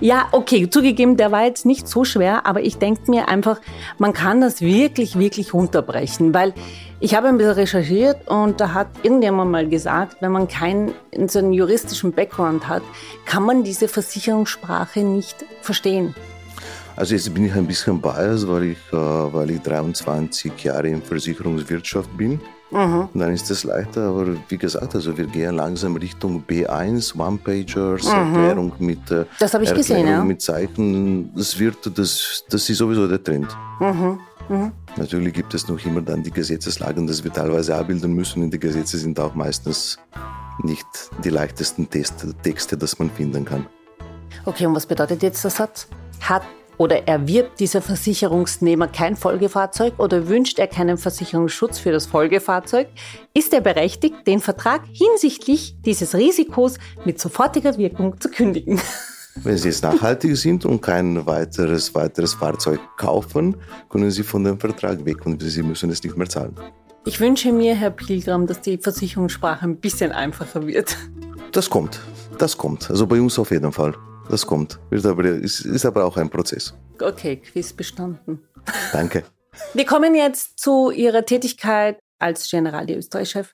Ja, 0.00 0.28
okay, 0.32 0.70
zugegeben, 0.70 1.18
der 1.18 1.30
war 1.30 1.44
jetzt 1.44 1.66
nicht 1.66 1.86
so 1.86 2.04
schwer, 2.04 2.46
aber 2.46 2.62
ich 2.62 2.78
denke 2.78 3.10
mir 3.10 3.28
einfach, 3.28 3.60
man 3.98 4.14
kann 4.14 4.40
das 4.40 4.62
wirklich, 4.62 5.18
wirklich 5.18 5.52
runterbrechen, 5.52 6.32
weil 6.32 6.54
ich 7.00 7.14
habe 7.14 7.28
ein 7.28 7.36
bisschen 7.36 7.52
recherchiert 7.52 8.26
und 8.26 8.60
da 8.60 8.72
hat 8.72 8.88
irgendjemand 9.02 9.50
mal 9.50 9.68
gesagt, 9.68 10.16
wenn 10.20 10.32
man 10.32 10.48
keinen 10.48 10.92
so 11.26 11.38
einen 11.38 11.52
juristischen 11.52 12.12
Background 12.12 12.66
hat, 12.66 12.82
kann 13.26 13.42
man 13.42 13.62
diese 13.62 13.88
Versicherungssprache 13.88 15.00
nicht 15.00 15.44
verstehen. 15.60 16.14
Also 17.00 17.14
jetzt 17.14 17.32
bin 17.32 17.46
ich 17.46 17.54
ein 17.54 17.66
bisschen 17.66 17.98
biased, 17.98 18.46
weil 18.46 18.64
ich, 18.64 18.78
äh, 18.92 18.96
weil 18.96 19.52
ich 19.52 19.62
23 19.62 20.52
Jahre 20.62 20.86
in 20.86 21.00
Versicherungswirtschaft 21.00 22.14
bin. 22.14 22.38
Mhm. 22.70 23.08
Dann 23.14 23.32
ist 23.32 23.48
das 23.48 23.64
leichter, 23.64 24.02
aber 24.02 24.36
wie 24.50 24.58
gesagt, 24.58 24.94
also 24.94 25.16
wir 25.16 25.24
gehen 25.24 25.54
langsam 25.54 25.96
Richtung 25.96 26.44
B1, 26.46 27.18
One-Pagers, 27.18 28.04
mhm. 28.04 28.10
Erklärung 28.12 28.72
mit 28.80 29.10
äh, 29.10 29.24
das 29.38 29.54
ich 29.54 29.60
Erklärung 29.60 29.76
gesehen, 29.78 30.06
ja. 30.08 30.22
mit 30.22 30.42
Zeichen. 30.42 31.34
Das 31.34 31.58
wird, 31.58 31.78
das, 31.96 32.44
das 32.50 32.68
ist 32.68 32.76
sowieso 32.76 33.08
der 33.08 33.24
Trend. 33.24 33.48
Mhm. 33.80 34.20
Mhm. 34.50 34.72
Natürlich 34.98 35.32
gibt 35.32 35.54
es 35.54 35.66
noch 35.68 35.82
immer 35.86 36.02
dann 36.02 36.22
die 36.22 36.30
Gesetzeslagen, 36.30 37.06
dass 37.06 37.24
wir 37.24 37.32
teilweise 37.32 37.76
abbilden 37.76 38.12
müssen 38.12 38.42
und 38.42 38.50
die 38.50 38.60
Gesetze 38.60 38.98
sind 38.98 39.18
auch 39.18 39.34
meistens 39.34 39.98
nicht 40.62 40.86
die 41.24 41.30
leichtesten 41.30 41.88
Texte, 41.88 42.76
das 42.76 42.98
man 42.98 43.08
finden 43.08 43.46
kann. 43.46 43.64
Okay, 44.44 44.66
und 44.66 44.74
was 44.74 44.84
bedeutet 44.84 45.22
jetzt 45.22 45.42
der 45.42 45.50
Satz? 45.50 45.88
Hat 46.20 46.42
oder 46.80 47.06
erwirbt 47.06 47.60
dieser 47.60 47.82
Versicherungsnehmer 47.82 48.88
kein 48.88 49.14
Folgefahrzeug 49.14 49.98
oder 49.98 50.28
wünscht 50.28 50.58
er 50.58 50.66
keinen 50.66 50.96
Versicherungsschutz 50.96 51.78
für 51.78 51.92
das 51.92 52.06
Folgefahrzeug, 52.06 52.88
ist 53.34 53.52
er 53.52 53.60
berechtigt, 53.60 54.26
den 54.26 54.40
Vertrag 54.40 54.80
hinsichtlich 54.90 55.76
dieses 55.84 56.14
Risikos 56.14 56.78
mit 57.04 57.20
sofortiger 57.20 57.76
Wirkung 57.76 58.18
zu 58.18 58.30
kündigen. 58.30 58.80
Wenn 59.34 59.58
Sie 59.58 59.68
jetzt 59.68 59.82
nachhaltig 59.82 60.34
sind 60.38 60.64
und 60.64 60.80
kein 60.80 61.26
weiteres, 61.26 61.94
weiteres 61.94 62.32
Fahrzeug 62.32 62.80
kaufen, 62.96 63.56
können 63.90 64.10
Sie 64.10 64.22
von 64.22 64.42
dem 64.42 64.58
Vertrag 64.58 65.04
weg 65.04 65.26
und 65.26 65.42
Sie 65.42 65.62
müssen 65.62 65.90
es 65.90 66.02
nicht 66.02 66.16
mehr 66.16 66.30
zahlen. 66.30 66.56
Ich 67.04 67.20
wünsche 67.20 67.52
mir, 67.52 67.74
Herr 67.74 67.90
Pilgram, 67.90 68.46
dass 68.46 68.62
die 68.62 68.78
Versicherungssprache 68.78 69.66
ein 69.66 69.76
bisschen 69.76 70.12
einfacher 70.12 70.66
wird. 70.66 70.96
Das 71.52 71.68
kommt, 71.68 72.00
das 72.38 72.56
kommt. 72.56 72.90
Also 72.90 73.06
bei 73.06 73.20
uns 73.20 73.38
auf 73.38 73.50
jeden 73.50 73.70
Fall. 73.70 73.94
Das 74.30 74.46
kommt. 74.46 74.78
Ist 74.90 75.06
aber, 75.06 75.24
ist, 75.24 75.60
ist 75.60 75.84
aber 75.84 76.04
auch 76.04 76.16
ein 76.16 76.30
Prozess. 76.30 76.72
Okay, 77.00 77.36
Quiz 77.36 77.72
bestanden. 77.72 78.40
Danke. 78.92 79.24
Wir 79.74 79.84
kommen 79.84 80.14
jetzt 80.14 80.60
zu 80.60 80.90
Ihrer 80.92 81.26
Tätigkeit 81.26 81.98
als 82.20 82.48
General 82.48 82.88
Österreich-Chef. 82.88 83.52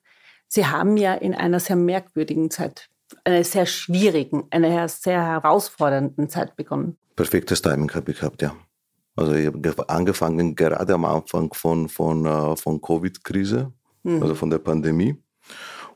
Sie 0.48 0.66
haben 0.66 0.98
ja 0.98 1.14
in 1.14 1.34
einer 1.34 1.60
sehr 1.60 1.76
merkwürdigen 1.76 2.50
Zeit, 2.50 2.88
einer 3.24 3.42
sehr 3.42 3.64
schwierigen, 3.64 4.44
einer 4.50 4.88
sehr 4.88 5.24
herausfordernden 5.24 6.28
Zeit 6.28 6.56
begonnen. 6.56 6.98
Perfektes 7.16 7.62
Timing 7.62 7.92
habe 7.94 8.12
ich 8.12 8.18
gehabt, 8.20 8.42
ja. 8.42 8.54
Also 9.16 9.32
ich 9.32 9.46
habe 9.46 9.88
angefangen 9.88 10.54
gerade 10.54 10.92
am 10.92 11.06
Anfang 11.06 11.54
von, 11.54 11.88
von, 11.88 12.26
äh, 12.26 12.54
von 12.56 12.82
Covid-Krise, 12.82 13.72
mhm. 14.02 14.22
also 14.22 14.34
von 14.34 14.50
der 14.50 14.58
Pandemie, 14.58 15.16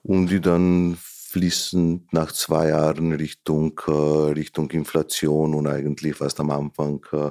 und 0.02 0.28
die 0.28 0.40
dann 0.40 0.96
fließend 1.30 2.12
nach 2.12 2.32
zwei 2.32 2.70
Jahren 2.70 3.12
Richtung, 3.12 3.80
äh, 3.86 4.32
Richtung 4.32 4.70
Inflation 4.70 5.54
und 5.54 5.66
eigentlich 5.68 6.16
fast 6.16 6.40
am 6.40 6.50
Anfang, 6.50 7.04
äh, 7.12 7.30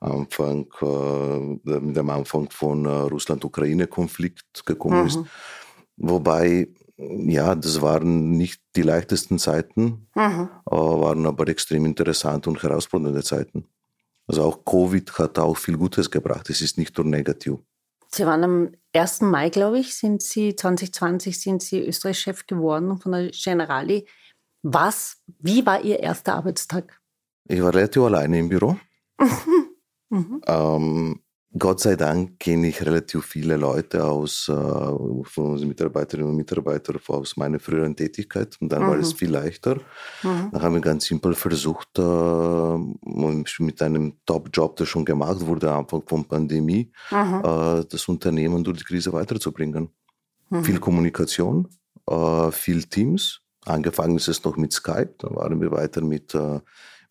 Anfang 0.00 0.66
äh, 0.82 1.78
mit 1.80 1.96
dem 1.96 2.10
Anfang 2.10 2.50
von 2.50 2.84
äh, 2.84 2.88
Russland-Ukraine-Konflikt 2.88 4.66
gekommen 4.66 5.00
mhm. 5.00 5.06
ist. 5.06 5.18
Wobei, 5.96 6.68
ja, 6.96 7.54
das 7.54 7.80
waren 7.80 8.32
nicht 8.32 8.62
die 8.76 8.82
leichtesten 8.82 9.38
Zeiten, 9.38 10.08
mhm. 10.14 10.48
Äh, 10.70 10.76
waren 10.76 11.26
aber 11.26 11.48
extrem 11.48 11.86
interessante 11.86 12.50
und 12.50 12.62
herausfordernde 12.62 13.22
Zeiten. 13.22 13.64
Also 14.26 14.42
auch 14.44 14.62
Covid 14.64 15.10
hat 15.18 15.38
auch 15.38 15.56
viel 15.56 15.78
Gutes 15.78 16.10
gebracht. 16.10 16.50
Es 16.50 16.60
ist 16.60 16.76
nicht 16.76 16.96
nur 16.98 17.06
negativ. 17.06 17.56
Sie 18.10 18.24
waren 18.24 18.44
am 18.44 18.72
1. 18.94 19.20
Mai, 19.22 19.50
glaube 19.50 19.78
ich, 19.78 19.94
sind 19.94 20.22
Sie 20.22 20.56
2020 20.56 21.40
sind 21.40 21.62
Sie 21.62 21.86
Österreich-Chef 21.86 22.46
geworden 22.46 22.98
von 22.98 23.12
der 23.12 23.30
Generali. 23.30 24.06
Was, 24.62 25.22
wie 25.38 25.64
war 25.66 25.82
Ihr 25.82 26.00
erster 26.00 26.34
Arbeitstag? 26.34 27.00
Ich 27.44 27.62
war 27.62 27.74
relativ 27.74 28.02
alleine 28.02 28.38
im 28.38 28.48
Büro. 28.48 28.76
mhm. 30.10 30.40
ähm, 30.46 31.22
Gott 31.56 31.80
sei 31.80 31.96
Dank 31.96 32.38
kenne 32.38 32.68
ich 32.68 32.84
relativ 32.84 33.24
viele 33.24 33.56
Leute 33.56 34.04
aus, 34.04 34.48
äh, 34.48 34.52
von 34.52 35.52
unseren 35.52 35.68
Mitarbeiterinnen 35.68 36.30
und 36.30 36.36
Mitarbeitern 36.36 36.98
aus 37.06 37.38
meiner 37.38 37.58
früheren 37.58 37.96
Tätigkeit 37.96 38.58
und 38.60 38.70
dann 38.70 38.82
mhm. 38.82 38.88
war 38.88 38.98
es 38.98 39.14
mhm. 39.14 39.16
viel 39.16 39.30
leichter. 39.30 39.76
Mhm. 40.22 40.50
Dann 40.52 40.62
haben 40.62 40.74
wir 40.74 40.82
ganz 40.82 41.06
simpel 41.06 41.34
versucht, 41.34 41.98
äh, 41.98 43.62
mit 43.62 43.82
einem 43.82 44.18
Top-Job, 44.26 44.76
der 44.76 44.84
schon 44.84 45.06
gemacht 45.06 45.40
wurde 45.40 45.70
am 45.70 45.80
Anfang 45.80 46.02
von 46.06 46.26
Pandemie, 46.26 46.92
mhm. 47.10 47.42
äh, 47.42 47.84
das 47.88 48.06
Unternehmen 48.08 48.62
durch 48.62 48.80
die 48.80 48.84
Krise 48.84 49.14
weiterzubringen. 49.14 49.88
Mhm. 50.50 50.64
Viel 50.64 50.80
Kommunikation, 50.80 51.68
äh, 52.10 52.50
viel 52.50 52.84
Teams. 52.84 53.40
Angefangen 53.64 54.16
ist 54.18 54.28
es 54.28 54.44
noch 54.44 54.58
mit 54.58 54.74
Skype, 54.74 55.14
dann 55.18 55.34
waren 55.34 55.62
wir 55.62 55.70
weiter 55.70 56.02
mit, 56.02 56.34
äh, 56.34 56.60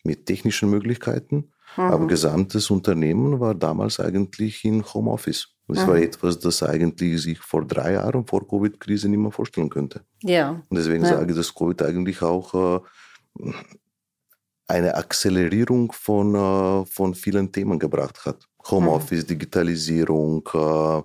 mit 0.04 0.26
technischen 0.26 0.70
Möglichkeiten. 0.70 1.50
Mhm. 1.76 1.82
Aber 1.84 2.06
gesamtes 2.06 2.70
Unternehmen 2.70 3.40
war 3.40 3.54
damals 3.54 4.00
eigentlich 4.00 4.64
in 4.64 4.84
Homeoffice. 4.84 5.48
Das 5.68 5.84
mhm. 5.84 5.88
war 5.88 5.96
etwas, 5.98 6.38
das 6.38 6.62
eigentlich 6.62 7.20
sich 7.22 7.38
vor 7.38 7.64
drei 7.66 7.92
Jahren 7.92 8.26
vor 8.26 8.46
Covid-Krise 8.48 9.08
nicht 9.08 9.18
mehr 9.18 9.30
vorstellen 9.30 9.68
könnte. 9.68 10.00
Ja. 10.22 10.50
Und 10.50 10.76
deswegen 10.76 11.04
ja. 11.04 11.10
sage 11.10 11.30
ich, 11.30 11.36
dass 11.36 11.54
Covid 11.54 11.82
eigentlich 11.82 12.22
auch 12.22 12.80
äh, 13.36 13.50
eine 14.66 14.94
Akzelerierung 14.94 15.92
von, 15.92 16.34
äh, 16.34 16.86
von 16.86 17.14
vielen 17.14 17.52
Themen 17.52 17.78
gebracht 17.78 18.24
hat. 18.24 18.46
Homeoffice, 18.70 19.24
mhm. 19.24 19.28
Digitalisierung, 19.28 20.48
äh, 20.54 21.02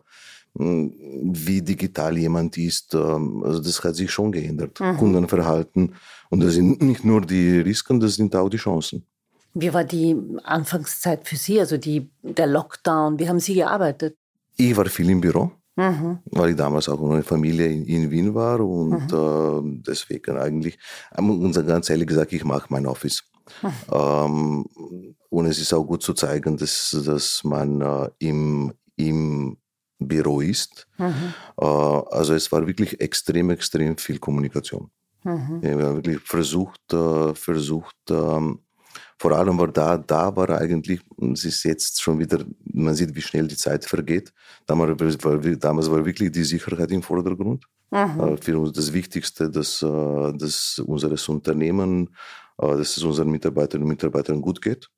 wie 0.56 1.62
digital 1.62 2.18
jemand 2.18 2.58
ist. 2.58 2.94
Ähm, 2.94 3.44
also 3.44 3.60
das 3.62 3.84
hat 3.84 3.96
sich 3.96 4.12
schon 4.12 4.32
geändert. 4.32 4.80
Mhm. 4.80 4.98
Kundenverhalten. 4.98 5.96
Und 6.30 6.42
das 6.42 6.54
sind 6.54 6.82
nicht 6.82 7.04
nur 7.04 7.22
die 7.22 7.60
Risiken, 7.60 8.00
das 8.00 8.16
sind 8.16 8.36
auch 8.36 8.50
die 8.50 8.58
Chancen. 8.58 9.06
Wie 9.54 9.74
war 9.74 9.84
die 9.84 10.16
Anfangszeit 10.44 11.28
für 11.28 11.36
Sie, 11.36 11.60
also 11.60 11.78
die, 11.78 12.10
der 12.22 12.48
Lockdown? 12.48 13.20
Wie 13.20 13.30
haben 13.30 13.40
Sie 13.40 13.54
gearbeitet? 13.54 14.18
Ich 14.58 14.76
war 14.76 14.86
viel 14.86 15.10
im 15.10 15.22
Büro, 15.22 15.52
mhm. 15.76 16.20
weil 16.26 16.52
ich 16.52 16.56
damals 16.56 16.90
auch 16.90 17.02
eine 17.10 17.24
Familie 17.24 17.68
in, 17.68 17.86
in 17.86 18.12
Wien 18.12 18.34
war 18.34 18.60
und 18.60 19.12
mhm. 19.12 19.80
äh, 19.80 19.84
deswegen 19.88 20.38
eigentlich, 20.38 20.78
und 21.18 21.54
ganz 21.68 21.90
ehrlich 21.90 22.08
gesagt, 22.08 22.34
ich 22.34 22.44
mache 22.44 22.68
mein 22.70 22.86
Office. 22.86 23.24
Mhm. 23.62 23.72
Ähm, 23.92 24.66
und 25.30 25.46
es 25.46 25.60
ist 25.60 25.74
auch 25.74 25.84
gut 25.84 26.02
zu 26.02 26.14
zeigen, 26.14 26.58
dass, 26.58 26.96
dass 27.06 27.44
man 27.44 27.82
äh, 27.82 28.10
im, 28.20 28.74
im 28.96 29.58
Büro 30.00 30.42
ist. 30.42 30.88
Mhm. 30.98 31.34
Äh, 31.60 31.66
also 31.66 32.34
es 32.34 32.52
war 32.52 32.66
wirklich 32.66 33.00
extrem, 33.02 33.50
extrem 33.50 33.98
viel 33.98 34.20
Kommunikation. 34.20 34.90
Mhm. 35.24 35.62
Wir 35.62 35.72
haben 35.72 35.96
wirklich 35.96 36.20
versucht, 36.20 36.94
äh, 36.94 37.34
versucht 37.34 37.96
ähm, 38.10 38.60
vor 39.20 39.32
allem 39.32 39.58
war 39.58 39.68
da, 39.68 39.98
da 39.98 40.36
war 40.36 40.50
eigentlich, 40.50 41.02
es 41.34 41.46
ist 41.46 41.64
jetzt 41.64 42.02
schon 42.02 42.20
wieder, 42.20 42.44
man 42.66 42.96
sieht, 42.96 43.16
wie 43.16 43.22
schnell 43.22 43.48
die 43.48 43.58
Zeit 43.58 43.86
vergeht. 43.86 44.34
Damals 44.66 45.24
war, 45.24 45.38
damals 45.38 45.90
war 45.90 46.06
wirklich 46.06 46.32
die 46.32 46.44
Sicherheit 46.44 46.92
im 46.92 47.02
Vordergrund. 47.02 47.66
Mhm. 47.94 48.20
Äh, 48.20 48.38
für 48.38 48.58
uns 48.58 48.74
das 48.74 48.92
Wichtigste, 48.92 49.50
dass, 49.50 49.82
äh, 49.84 50.34
dass 50.34 50.80
unseres 50.80 51.30
Unternehmen, 51.30 52.10
äh, 52.58 52.68
dass 52.78 52.98
es 52.98 53.04
unseren 53.04 53.30
Mitarbeiterinnen 53.30 53.84
und 53.86 53.90
Mitarbeitern 53.90 54.42
gut 54.42 54.62
geht. 54.62 54.90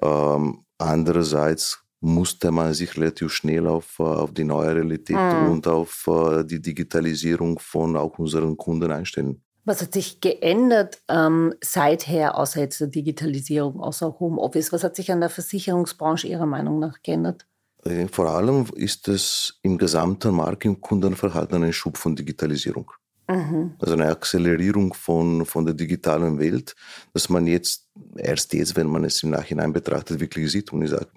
Ähm, 0.00 0.64
andererseits 0.78 1.82
musste 2.00 2.50
man 2.50 2.72
sich 2.72 2.96
relativ 2.96 3.32
schnell 3.32 3.66
auf, 3.66 4.00
auf 4.00 4.32
die 4.32 4.44
neue 4.44 4.76
Realität 4.76 5.16
mhm. 5.16 5.50
und 5.50 5.66
auf 5.66 6.08
die 6.44 6.60
Digitalisierung 6.60 7.58
von 7.58 7.96
auch 7.96 8.18
unseren 8.18 8.56
Kunden 8.56 8.92
einstellen. 8.92 9.42
Was 9.66 9.82
hat 9.82 9.92
sich 9.92 10.20
geändert 10.20 11.02
ähm, 11.08 11.52
seither, 11.60 12.38
außer 12.38 12.60
jetzt 12.60 12.80
der 12.80 12.86
Digitalisierung, 12.86 13.80
außer 13.80 14.20
Homeoffice? 14.20 14.72
Was 14.72 14.84
hat 14.84 14.94
sich 14.94 15.10
an 15.10 15.20
der 15.20 15.28
Versicherungsbranche 15.28 16.28
Ihrer 16.28 16.46
Meinung 16.46 16.78
nach 16.78 17.02
geändert? 17.02 17.46
Äh, 17.84 18.06
vor 18.06 18.30
allem 18.30 18.66
ist 18.76 19.08
es 19.08 19.58
im 19.62 19.76
gesamten 19.76 20.36
Markt- 20.36 20.66
und 20.66 20.80
Kundenverhalten 20.80 21.64
ein 21.64 21.72
Schub 21.72 21.98
von 21.98 22.14
Digitalisierung. 22.14 22.92
Mhm. 23.28 23.74
Also 23.80 23.94
eine 23.94 24.06
Akzelerierung 24.06 24.94
von, 24.94 25.44
von 25.44 25.66
der 25.66 25.74
digitalen 25.74 26.38
Welt, 26.38 26.76
dass 27.12 27.28
man 27.28 27.48
jetzt, 27.48 27.88
erst 28.16 28.52
jetzt, 28.52 28.76
wenn 28.76 28.86
man 28.86 29.04
es 29.04 29.20
im 29.24 29.30
Nachhinein 29.30 29.72
betrachtet, 29.72 30.20
wirklich 30.20 30.50
sieht. 30.52 30.72
Und 30.72 30.82
ich 30.82 30.90
sage 30.90 31.08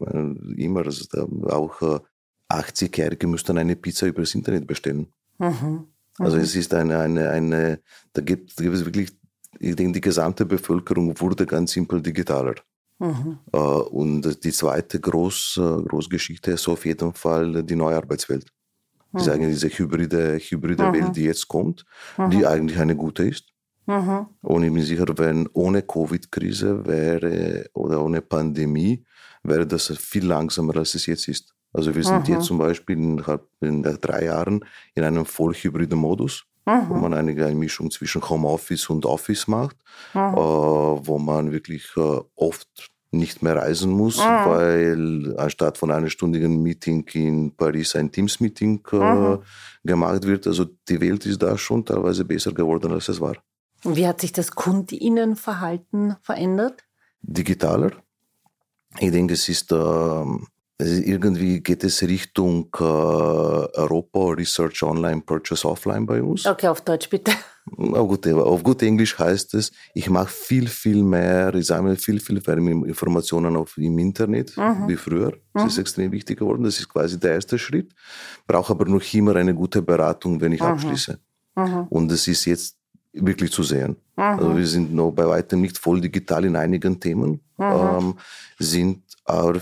immer, 0.57 0.81
dass 0.81 1.07
auch 1.13 2.01
80-Jährige 2.49 3.27
äh, 3.27 3.29
müssten 3.29 3.59
eine 3.59 3.75
Pizza 3.75 4.07
übers 4.07 4.33
Internet 4.33 4.65
bestellen. 4.65 5.07
Mhm. 5.37 5.85
Also 6.19 6.37
mhm. 6.37 6.43
es 6.43 6.55
ist 6.55 6.73
eine, 6.73 6.99
eine, 6.99 7.29
eine 7.29 7.79
da, 8.13 8.21
gibt, 8.21 8.59
da 8.59 8.63
gibt 8.63 8.75
es 8.75 8.85
wirklich, 8.85 9.09
ich 9.57 9.75
denke, 9.75 9.93
die 9.93 10.01
gesamte 10.01 10.45
Bevölkerung 10.45 11.19
wurde 11.19 11.45
ganz 11.45 11.71
simpel 11.71 12.01
digitaler. 12.01 12.55
Mhm. 12.99 13.39
Äh, 13.53 13.57
und 13.57 14.43
die 14.43 14.51
zweite 14.51 14.99
Groß, 14.99 15.57
äh, 15.57 15.83
Großgeschichte 15.87 16.51
ist 16.51 16.67
auf 16.67 16.85
jeden 16.85 17.13
Fall 17.13 17.63
die 17.63 17.75
neue 17.75 17.95
Arbeitswelt. 17.95 18.45
Mhm. 19.11 19.17
Das 19.17 19.27
ist 19.27 19.33
eigentlich 19.33 19.53
diese 19.53 19.69
hybride, 19.69 20.37
hybride 20.37 20.87
mhm. 20.87 20.93
Welt, 20.93 21.15
die 21.15 21.23
jetzt 21.23 21.47
kommt, 21.47 21.85
die 22.17 22.37
mhm. 22.37 22.45
eigentlich 22.45 22.79
eine 22.79 22.95
gute 22.95 23.23
ist. 23.23 23.45
Mhm. 23.87 24.27
Und 24.41 24.63
ich 24.63 24.73
bin 24.73 24.83
sicher, 24.83 25.05
wenn 25.15 25.47
ohne 25.53 25.81
Covid-Krise 25.81 26.85
wäre 26.85 27.69
oder 27.73 28.03
ohne 28.03 28.21
Pandemie, 28.21 29.03
wäre 29.41 29.65
das 29.65 29.87
viel 29.97 30.25
langsamer, 30.25 30.75
als 30.75 30.93
es 30.95 31.05
jetzt 31.05 31.27
ist. 31.27 31.55
Also 31.73 31.93
wir 31.93 32.03
sind 32.03 32.27
mhm. 32.27 32.35
jetzt 32.35 32.45
zum 32.45 32.57
Beispiel 32.57 32.97
in, 32.97 33.23
in 33.61 33.83
drei 33.83 34.25
Jahren 34.25 34.65
in 34.95 35.03
einem 35.03 35.25
vollhybriden 35.25 35.97
Modus, 35.97 36.45
mhm. 36.65 36.89
wo 36.89 36.95
man 36.95 37.13
eine, 37.13 37.31
eine 37.31 37.55
Mischung 37.55 37.91
zwischen 37.91 38.27
Homeoffice 38.27 38.89
und 38.89 39.05
Office 39.05 39.47
macht, 39.47 39.77
mhm. 40.13 40.19
äh, 40.19 40.35
wo 40.35 41.19
man 41.19 41.51
wirklich 41.51 41.91
äh, 41.95 42.19
oft 42.35 42.91
nicht 43.11 43.41
mehr 43.41 43.55
reisen 43.55 43.91
muss, 43.91 44.19
weil 44.19 45.35
anstatt 45.37 45.79
von 45.79 45.89
einem 45.89 46.09
stündigen 46.09 46.61
Meeting 46.61 47.07
in 47.13 47.55
Paris 47.55 47.95
ein 47.95 48.11
Teams-Meeting 48.11 48.81
äh, 48.91 49.37
gemacht 49.83 50.27
wird. 50.27 50.45
Also 50.45 50.65
die 50.87 51.01
Welt 51.01 51.25
ist 51.25 51.41
da 51.41 51.57
schon 51.57 51.83
teilweise 51.83 52.23
besser 52.23 52.51
geworden, 52.51 52.91
als 52.91 53.09
es 53.09 53.19
war. 53.19 53.35
Und 53.83 53.95
wie 53.95 54.07
hat 54.07 54.21
sich 54.21 54.31
das 54.31 54.51
Kundinnenverhalten 54.51 56.17
verändert? 56.21 56.83
Digitaler. 57.21 57.93
Ich 58.99 59.11
denke, 59.11 59.33
es 59.33 59.49
ist 59.49 59.71
äh, 59.71 59.75
also 59.75 60.39
irgendwie 60.81 61.59
geht 61.59 61.83
es 61.83 62.01
Richtung 62.01 62.69
äh, 62.79 62.83
Europa 62.83 64.29
Research 64.29 64.81
Online, 64.83 65.21
Purchase 65.21 65.67
Offline 65.67 66.05
bei 66.05 66.23
uns. 66.23 66.45
Okay, 66.45 66.67
auf 66.67 66.81
Deutsch 66.81 67.09
bitte. 67.09 67.33
auf 67.77 68.07
gut, 68.07 68.25
auf 68.27 68.63
gut 68.63 68.81
Englisch 68.81 69.19
heißt 69.19 69.53
es, 69.55 69.71
ich 69.93 70.09
mache 70.09 70.29
viel, 70.29 70.67
viel 70.67 71.03
mehr, 71.03 71.53
ich 71.53 71.67
sammle 71.67 71.97
viel, 71.97 72.19
viel 72.19 72.41
mehr 72.45 72.87
Informationen 72.87 73.57
auf, 73.57 73.77
im 73.77 73.99
Internet 73.99 74.55
mhm. 74.55 74.87
wie 74.87 74.95
früher. 74.95 75.33
Das 75.53 75.63
mhm. 75.63 75.69
ist 75.69 75.77
extrem 75.79 76.11
wichtig 76.11 76.39
geworden. 76.39 76.63
Das 76.63 76.79
ist 76.79 76.89
quasi 76.89 77.19
der 77.19 77.33
erste 77.33 77.59
Schritt. 77.59 77.93
Brauche 78.47 78.71
aber 78.73 78.85
noch 78.85 79.13
immer 79.13 79.35
eine 79.35 79.53
gute 79.53 79.81
Beratung, 79.81 80.39
wenn 80.39 80.53
ich 80.53 80.61
mhm. 80.61 80.67
abschließe. 80.67 81.19
Mhm. 81.55 81.87
Und 81.89 82.09
das 82.09 82.27
ist 82.27 82.45
jetzt 82.45 82.78
wirklich 83.25 83.51
zu 83.51 83.63
sehen. 83.63 83.97
Mhm. 84.15 84.23
Also 84.23 84.57
wir 84.57 84.67
sind 84.67 84.93
noch 84.93 85.11
bei 85.11 85.27
weitem 85.27 85.61
nicht 85.61 85.77
voll 85.77 86.01
digital 86.01 86.45
in 86.45 86.55
einigen 86.55 86.99
Themen, 86.99 87.41
mhm. 87.57 87.65
ähm, 87.65 88.15
sind 88.57 89.03
aber 89.25 89.59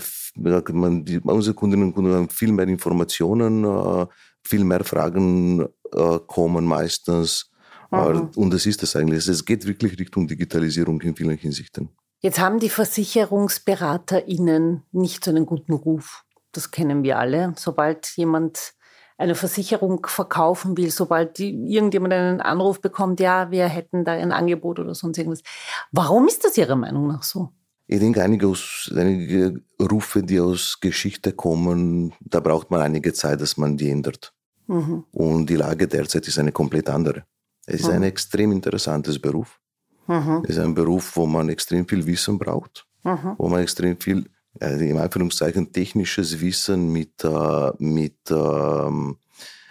man, 0.72 1.04
die, 1.04 1.18
unsere 1.18 1.54
Kundinnen 1.54 1.88
und 1.88 1.94
Kunden 1.94 2.14
haben 2.14 2.30
viel 2.30 2.52
mehr 2.52 2.68
Informationen, 2.68 3.64
äh, 3.64 4.06
viel 4.42 4.64
mehr 4.64 4.84
Fragen 4.84 5.66
äh, 5.92 6.18
kommen 6.26 6.64
meistens. 6.64 7.50
Mhm. 7.90 8.30
Und 8.34 8.52
das 8.52 8.66
ist 8.66 8.82
es 8.82 8.96
eigentlich. 8.96 9.28
Es 9.28 9.44
geht 9.44 9.66
wirklich 9.66 9.98
Richtung 9.98 10.26
Digitalisierung 10.26 11.00
in 11.02 11.14
vielen 11.16 11.36
Hinsichten. 11.36 11.90
Jetzt 12.20 12.40
haben 12.40 12.58
die 12.58 12.70
VersicherungsberaterInnen 12.70 14.82
nicht 14.92 15.24
so 15.24 15.30
einen 15.30 15.46
guten 15.46 15.72
Ruf. 15.72 16.24
Das 16.52 16.70
kennen 16.70 17.02
wir 17.02 17.18
alle. 17.18 17.54
Sobald 17.56 18.12
jemand 18.16 18.74
eine 19.18 19.34
Versicherung 19.34 20.06
verkaufen 20.06 20.76
will, 20.76 20.90
sobald 20.90 21.38
die, 21.38 21.50
irgendjemand 21.50 22.14
einen 22.14 22.40
Anruf 22.40 22.80
bekommt, 22.80 23.20
ja, 23.20 23.50
wir 23.50 23.66
hätten 23.66 24.04
da 24.04 24.12
ein 24.12 24.32
Angebot 24.32 24.78
oder 24.78 24.94
sonst 24.94 25.18
irgendwas. 25.18 25.42
Warum 25.90 26.28
ist 26.28 26.44
das 26.44 26.56
Ihrer 26.56 26.76
Meinung 26.76 27.08
nach 27.08 27.24
so? 27.24 27.50
Ich 27.88 27.98
denke, 27.98 28.22
einige, 28.22 28.46
aus, 28.46 28.90
einige 28.94 29.60
Rufe, 29.80 30.22
die 30.22 30.38
aus 30.40 30.78
Geschichte 30.80 31.32
kommen, 31.32 32.12
da 32.20 32.38
braucht 32.38 32.70
man 32.70 32.80
einige 32.80 33.12
Zeit, 33.12 33.40
dass 33.40 33.56
man 33.56 33.76
die 33.76 33.90
ändert. 33.90 34.32
Mhm. 34.68 35.04
Und 35.10 35.46
die 35.50 35.56
Lage 35.56 35.88
derzeit 35.88 36.28
ist 36.28 36.38
eine 36.38 36.52
komplett 36.52 36.88
andere. 36.88 37.24
Es 37.66 37.80
ist 37.80 37.88
mhm. 37.88 37.94
ein 37.94 38.02
extrem 38.04 38.52
interessantes 38.52 39.18
Beruf. 39.18 39.58
Mhm. 40.06 40.42
Es 40.44 40.50
ist 40.50 40.58
ein 40.58 40.74
Beruf, 40.74 41.16
wo 41.16 41.26
man 41.26 41.48
extrem 41.48 41.88
viel 41.88 42.06
Wissen 42.06 42.38
braucht, 42.38 42.86
mhm. 43.02 43.34
wo 43.36 43.48
man 43.48 43.62
extrem 43.62 43.98
viel, 43.98 44.30
also 44.60 44.84
im 44.84 44.96
Anführungszeichen, 44.96 45.72
technisches 45.72 46.40
Wissen 46.40 46.92
mit, 46.92 47.24
äh, 47.24 47.70
mit 47.78 48.18
ähm, 48.30 49.16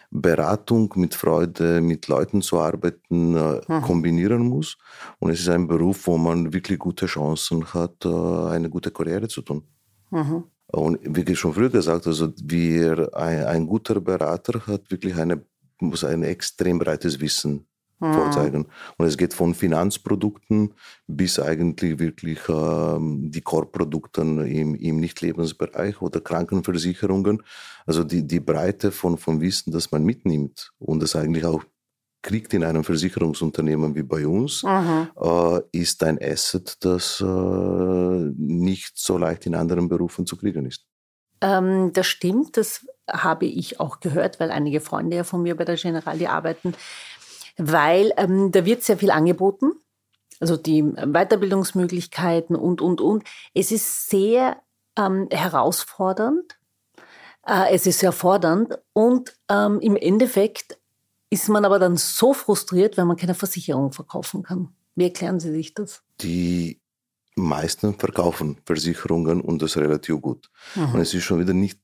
Beratung, 0.09 0.93
mit 0.95 1.15
Freude, 1.15 1.81
mit 1.81 2.07
Leuten 2.07 2.41
zu 2.41 2.59
arbeiten, 2.59 3.35
äh, 3.35 3.61
mhm. 3.67 3.81
kombinieren 3.81 4.47
muss. 4.47 4.77
Und 5.19 5.31
es 5.31 5.41
ist 5.41 5.49
ein 5.49 5.67
Beruf, 5.67 6.07
wo 6.07 6.17
man 6.17 6.53
wirklich 6.53 6.79
gute 6.79 7.05
Chancen 7.05 7.65
hat, 7.73 8.05
äh, 8.05 8.09
eine 8.09 8.69
gute 8.69 8.91
Karriere 8.91 9.27
zu 9.27 9.41
tun. 9.41 9.63
Mhm. 10.11 10.43
Und 10.67 10.99
wie 11.03 11.31
ich 11.31 11.39
schon 11.39 11.53
früher 11.53 11.69
gesagt, 11.69 12.07
also 12.07 12.31
wir, 12.43 13.09
ein, 13.15 13.45
ein 13.45 13.67
guter 13.67 14.01
Berater 14.01 14.65
hat 14.67 14.89
wirklich 14.91 15.15
eine, 15.15 15.41
muss 15.79 16.03
ein 16.03 16.23
extrem 16.23 16.79
breites 16.79 17.19
Wissen 17.19 17.65
mhm. 17.99 18.13
vorzeigen. 18.13 18.67
Und 18.97 19.05
es 19.05 19.17
geht 19.17 19.33
von 19.33 19.53
Finanzprodukten 19.53 20.73
bis 21.07 21.39
eigentlich 21.39 21.99
wirklich 21.99 22.39
ähm, 22.49 23.31
die 23.31 23.41
Core-Produkte 23.41 24.21
im, 24.21 24.75
im 24.75 24.99
Nicht-Lebensbereich 24.99 26.01
oder 26.01 26.21
Krankenversicherungen. 26.21 27.43
Also 27.85 28.03
die, 28.03 28.25
die 28.25 28.39
Breite 28.39 28.91
von, 28.91 29.17
von 29.17 29.41
Wissen, 29.41 29.71
das 29.71 29.91
man 29.91 30.03
mitnimmt 30.03 30.71
und 30.79 31.01
das 31.01 31.15
eigentlich 31.15 31.45
auch 31.45 31.63
kriegt 32.23 32.53
in 32.53 32.63
einem 32.63 32.83
Versicherungsunternehmen 32.83 33.95
wie 33.95 34.03
bei 34.03 34.27
uns, 34.27 34.63
mhm. 34.63 35.09
äh, 35.15 35.61
ist 35.71 36.03
ein 36.03 36.19
Asset, 36.21 36.83
das 36.83 37.21
äh, 37.21 37.25
nicht 37.25 38.97
so 38.97 39.17
leicht 39.17 39.45
in 39.45 39.55
anderen 39.55 39.87
Berufen 39.87 40.25
zu 40.25 40.35
kriegen 40.35 40.65
ist. 40.65 40.85
Ähm, 41.39 41.93
das 41.93 42.07
stimmt, 42.07 42.57
das 42.57 42.85
habe 43.09 43.45
ich 43.45 43.79
auch 43.79 43.99
gehört, 43.99 44.39
weil 44.39 44.51
einige 44.51 44.81
Freunde 44.81 45.17
ja 45.17 45.23
von 45.23 45.43
mir 45.43 45.55
bei 45.55 45.63
der 45.63 45.75
Generali 45.75 46.25
arbeiten 46.25 46.73
weil 47.57 48.13
ähm, 48.17 48.51
da 48.51 48.65
wird 48.65 48.83
sehr 48.83 48.97
viel 48.97 49.11
angeboten, 49.11 49.71
also 50.39 50.57
die 50.57 50.83
Weiterbildungsmöglichkeiten 50.83 52.55
und, 52.55 52.81
und, 52.81 53.01
und. 53.01 53.23
Es 53.53 53.71
ist 53.71 54.09
sehr 54.09 54.57
ähm, 54.97 55.27
herausfordernd, 55.31 56.57
äh, 57.45 57.73
es 57.73 57.87
ist 57.87 57.99
sehr 57.99 58.11
fordernd 58.11 58.77
und 58.93 59.35
ähm, 59.49 59.79
im 59.79 59.95
Endeffekt 59.95 60.77
ist 61.29 61.49
man 61.49 61.65
aber 61.65 61.79
dann 61.79 61.97
so 61.97 62.33
frustriert, 62.33 62.97
wenn 62.97 63.07
man 63.07 63.17
keine 63.17 63.35
Versicherung 63.35 63.91
verkaufen 63.91 64.43
kann. 64.43 64.69
Wie 64.95 65.05
erklären 65.05 65.39
Sie 65.39 65.51
sich 65.51 65.73
das? 65.73 66.01
Die 66.21 66.79
meisten 67.35 67.93
verkaufen 67.93 68.57
Versicherungen 68.65 69.41
und 69.41 69.61
das 69.61 69.77
relativ 69.77 70.21
gut. 70.21 70.49
Mhm. 70.75 70.93
Und 70.93 70.99
es 71.01 71.13
ist 71.13 71.23
schon 71.23 71.39
wieder 71.39 71.53
nicht, 71.53 71.79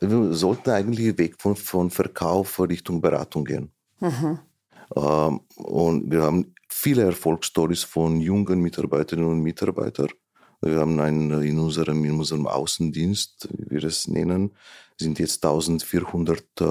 wir 0.00 0.32
sollten 0.34 0.70
eigentlich 0.70 1.16
weg 1.18 1.36
von, 1.38 1.56
von 1.56 1.90
Verkauf 1.90 2.60
Richtung 2.60 3.00
Beratung 3.00 3.44
gehen. 3.44 3.70
Mhm. 4.00 4.38
Ähm, 4.94 5.40
und 5.56 6.10
wir 6.10 6.22
haben 6.22 6.54
viele 6.68 7.04
Erfolgsstories 7.04 7.84
von 7.84 8.20
jungen 8.20 8.60
Mitarbeiterinnen 8.60 9.30
und 9.30 9.40
Mitarbeitern. 9.40 10.08
Wir 10.60 10.80
haben 10.80 10.98
einen, 11.00 11.42
in, 11.42 11.58
unserem, 11.58 12.04
in 12.04 12.18
unserem 12.18 12.46
Außendienst, 12.46 13.48
wie 13.52 13.70
wir 13.70 13.84
es 13.84 14.08
nennen, 14.08 14.52
sind 14.98 15.18
jetzt 15.18 15.44
1400 15.44 16.42
äh, 16.60 16.64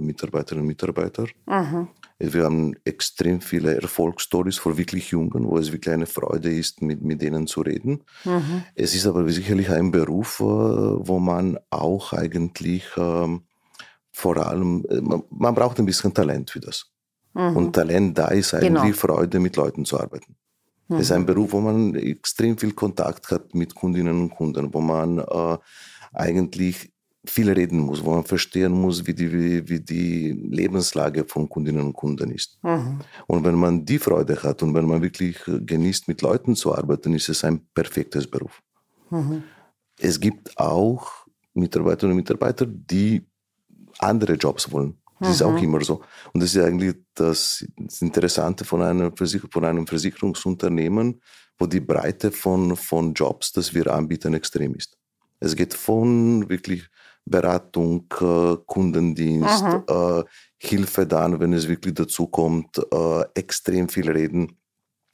Mitarbeiterinnen 0.00 0.62
und 0.62 0.68
Mitarbeiter. 0.68 1.26
Mhm. 1.46 1.88
Wir 2.18 2.44
haben 2.44 2.74
extrem 2.84 3.40
viele 3.40 3.74
Erfolgsstories 3.74 4.56
von 4.56 4.76
wirklich 4.78 5.10
Jungen, 5.10 5.46
wo 5.46 5.58
es 5.58 5.72
wirklich 5.72 5.92
eine 5.92 6.06
Freude 6.06 6.50
ist, 6.50 6.80
mit, 6.82 7.02
mit 7.02 7.20
denen 7.20 7.46
zu 7.46 7.60
reden. 7.60 8.04
Mhm. 8.24 8.62
Es 8.74 8.94
ist 8.94 9.06
aber 9.06 9.28
sicherlich 9.30 9.70
ein 9.70 9.90
Beruf, 9.90 10.40
äh, 10.40 10.44
wo 10.44 11.18
man 11.18 11.58
auch 11.70 12.12
eigentlich 12.12 12.84
ähm, 12.96 13.42
vor 14.12 14.36
allem, 14.38 14.84
äh, 14.88 15.00
man, 15.00 15.22
man 15.30 15.54
braucht 15.54 15.78
ein 15.78 15.86
bisschen 15.86 16.12
Talent 16.14 16.50
für 16.50 16.60
das. 16.60 16.90
Mhm. 17.36 17.56
Und 17.56 17.72
Talent 17.74 18.16
da 18.16 18.28
ist 18.28 18.54
eigentlich 18.54 18.96
genau. 18.96 19.14
Freude, 19.14 19.38
mit 19.38 19.56
Leuten 19.56 19.84
zu 19.84 20.00
arbeiten. 20.00 20.36
Mhm. 20.88 21.00
ist 21.00 21.12
ein 21.12 21.26
Beruf, 21.26 21.52
wo 21.52 21.60
man 21.60 21.94
extrem 21.94 22.56
viel 22.56 22.72
Kontakt 22.72 23.30
hat 23.30 23.54
mit 23.54 23.74
Kundinnen 23.74 24.22
und 24.22 24.30
Kunden, 24.30 24.72
wo 24.72 24.80
man 24.80 25.18
äh, 25.18 25.58
eigentlich 26.14 26.92
viel 27.24 27.50
reden 27.50 27.80
muss, 27.80 28.04
wo 28.04 28.12
man 28.12 28.24
verstehen 28.24 28.72
muss, 28.72 29.04
wie 29.06 29.12
die, 29.12 29.32
wie, 29.32 29.68
wie 29.68 29.80
die 29.80 30.30
Lebenslage 30.30 31.24
von 31.24 31.48
Kundinnen 31.48 31.84
und 31.84 31.92
Kunden 31.92 32.30
ist. 32.30 32.56
Mhm. 32.62 33.00
Und 33.26 33.44
wenn 33.44 33.56
man 33.56 33.84
die 33.84 33.98
Freude 33.98 34.40
hat 34.42 34.62
und 34.62 34.74
wenn 34.74 34.86
man 34.86 35.02
wirklich 35.02 35.38
genießt, 35.44 36.08
mit 36.08 36.22
Leuten 36.22 36.54
zu 36.54 36.74
arbeiten, 36.74 37.14
ist 37.14 37.28
es 37.28 37.44
ein 37.44 37.66
perfektes 37.74 38.28
Beruf. 38.28 38.62
Mhm. 39.10 39.42
Es 39.98 40.20
gibt 40.20 40.56
auch 40.56 41.10
Mitarbeiterinnen 41.52 42.12
und 42.12 42.18
Mitarbeiter, 42.18 42.64
die 42.64 43.26
andere 43.98 44.34
Jobs 44.34 44.70
wollen. 44.70 44.96
Das 45.18 45.28
mhm. 45.28 45.34
ist 45.34 45.42
auch 45.42 45.52
mhm. 45.52 45.64
immer 45.64 45.84
so. 45.84 46.02
Und 46.32 46.42
das 46.42 46.54
ist 46.54 46.62
eigentlich 46.62 46.94
das, 47.14 47.66
Interessante 48.00 48.64
von 48.64 48.82
einem, 48.82 49.16
Versicher 49.16 49.48
von 49.50 49.64
einem 49.64 49.86
Versicherungsunternehmen, 49.86 51.20
wo 51.58 51.66
die 51.66 51.80
Breite 51.80 52.30
von, 52.30 52.76
von 52.76 53.14
Jobs, 53.14 53.52
das 53.52 53.74
wir 53.74 53.92
anbieten, 53.92 54.34
extrem 54.34 54.74
ist. 54.74 54.96
Es 55.40 55.56
geht 55.56 55.74
von 55.74 56.48
wirklich 56.48 56.88
Beratung, 57.24 58.06
äh, 58.20 58.56
Kundendienst, 58.66 59.64
mhm. 59.64 59.84
äh, 59.88 60.22
Hilfe 60.58 61.06
dann, 61.06 61.40
wenn 61.40 61.52
es 61.52 61.68
wirklich 61.68 61.94
dazu 61.94 62.26
kommt, 62.28 62.78
äh, 62.78 63.24
extrem 63.34 63.88
viel 63.88 64.10
reden, 64.10 64.58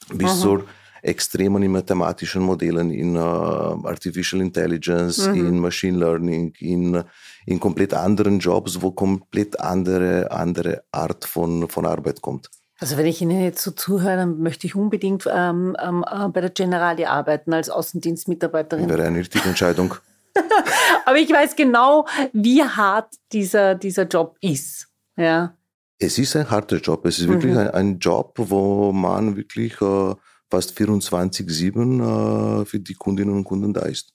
bis 0.09 0.35
mhm. 0.35 0.39
zur 0.39 0.65
extremen 1.03 1.63
in 1.63 1.71
mathematischen 1.71 2.41
Modellen, 2.41 2.89
in 2.91 3.15
uh, 3.15 3.85
Artificial 3.85 4.41
Intelligence, 4.41 5.27
mhm. 5.27 5.35
in 5.35 5.59
Machine 5.59 5.97
Learning, 5.97 6.53
in, 6.59 7.03
in 7.45 7.59
komplett 7.59 7.93
anderen 7.93 8.39
Jobs, 8.39 8.81
wo 8.81 8.91
komplett 8.91 9.59
andere, 9.59 10.31
andere 10.31 10.83
Art 10.91 11.25
von, 11.25 11.67
von 11.67 11.85
Arbeit 11.85 12.21
kommt. 12.21 12.49
Also 12.79 12.97
wenn 12.97 13.05
ich 13.05 13.21
Ihnen 13.21 13.41
jetzt 13.41 13.61
so 13.61 13.71
zuhöre, 13.71 14.17
dann 14.17 14.39
möchte 14.39 14.67
ich 14.67 14.75
unbedingt 14.75 15.25
ähm, 15.31 15.75
ähm, 15.81 16.03
äh, 16.09 16.27
bei 16.29 16.41
der 16.41 16.49
Generali 16.49 17.05
arbeiten 17.05 17.53
als 17.53 17.69
Außendienstmitarbeiterin. 17.69 18.89
Wäre 18.89 19.03
eine 19.03 19.19
richtige 19.19 19.47
Entscheidung. 19.47 19.95
Aber 21.05 21.17
ich 21.17 21.31
weiß 21.31 21.55
genau, 21.55 22.07
wie 22.33 22.63
hart 22.63 23.13
dieser, 23.31 23.75
dieser 23.75 24.03
Job 24.03 24.35
ist. 24.41 24.87
Ja. 25.15 25.55
Es 25.99 26.17
ist 26.17 26.35
ein 26.35 26.49
harter 26.49 26.77
Job. 26.77 27.05
Es 27.05 27.19
ist 27.19 27.27
wirklich 27.27 27.53
mhm. 27.53 27.59
ein, 27.59 27.69
ein, 27.69 27.99
Job, 27.99 28.33
wo 28.37 28.91
man 28.91 29.37
wirklich 29.37 29.79
äh, 29.79 30.15
fast 30.53 30.77
24-7 30.77 32.61
äh, 32.61 32.65
für 32.65 32.79
die 32.79 32.93
Kundinnen 32.93 33.33
und 33.33 33.43
Kunden 33.43 33.73
da 33.73 33.81
ist. 33.81 34.13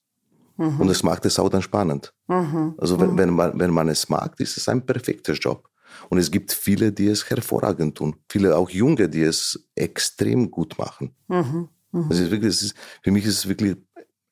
Mhm. 0.57 0.81
Und 0.81 0.87
das 0.87 1.03
macht 1.03 1.25
es 1.27 1.37
auch 1.41 1.49
dann 1.49 1.63
spannend. 1.63 2.15
Mhm. 2.29 2.75
Also 2.79 3.01
wenn, 3.01 3.13
mhm. 3.13 3.19
wenn, 3.19 3.31
man, 3.31 3.59
wenn 3.59 3.71
man 3.73 3.89
es 3.89 4.09
mag, 4.09 4.39
ist 4.39 4.57
es 4.57 4.69
ein 4.69 4.87
perfekter 4.87 5.33
Job. 5.33 5.69
Und 6.11 6.19
es 6.19 6.31
gibt 6.31 6.53
viele, 6.53 6.93
die 6.93 7.09
es 7.09 7.29
hervorragend 7.29 7.97
tun. 7.97 8.15
Viele 8.29 8.57
auch 8.57 8.71
Junge, 8.71 9.09
die 9.09 9.23
es 9.23 9.69
extrem 9.75 10.49
gut 10.49 10.79
machen. 10.79 11.17
Mhm. 11.27 11.69
Mhm. 11.91 12.07
Also 12.09 12.31
wirklich, 12.31 12.63
ist, 12.63 12.75
für 13.03 13.11
mich 13.11 13.25
ist 13.25 13.39
es 13.39 13.49
wirklich 13.49 13.77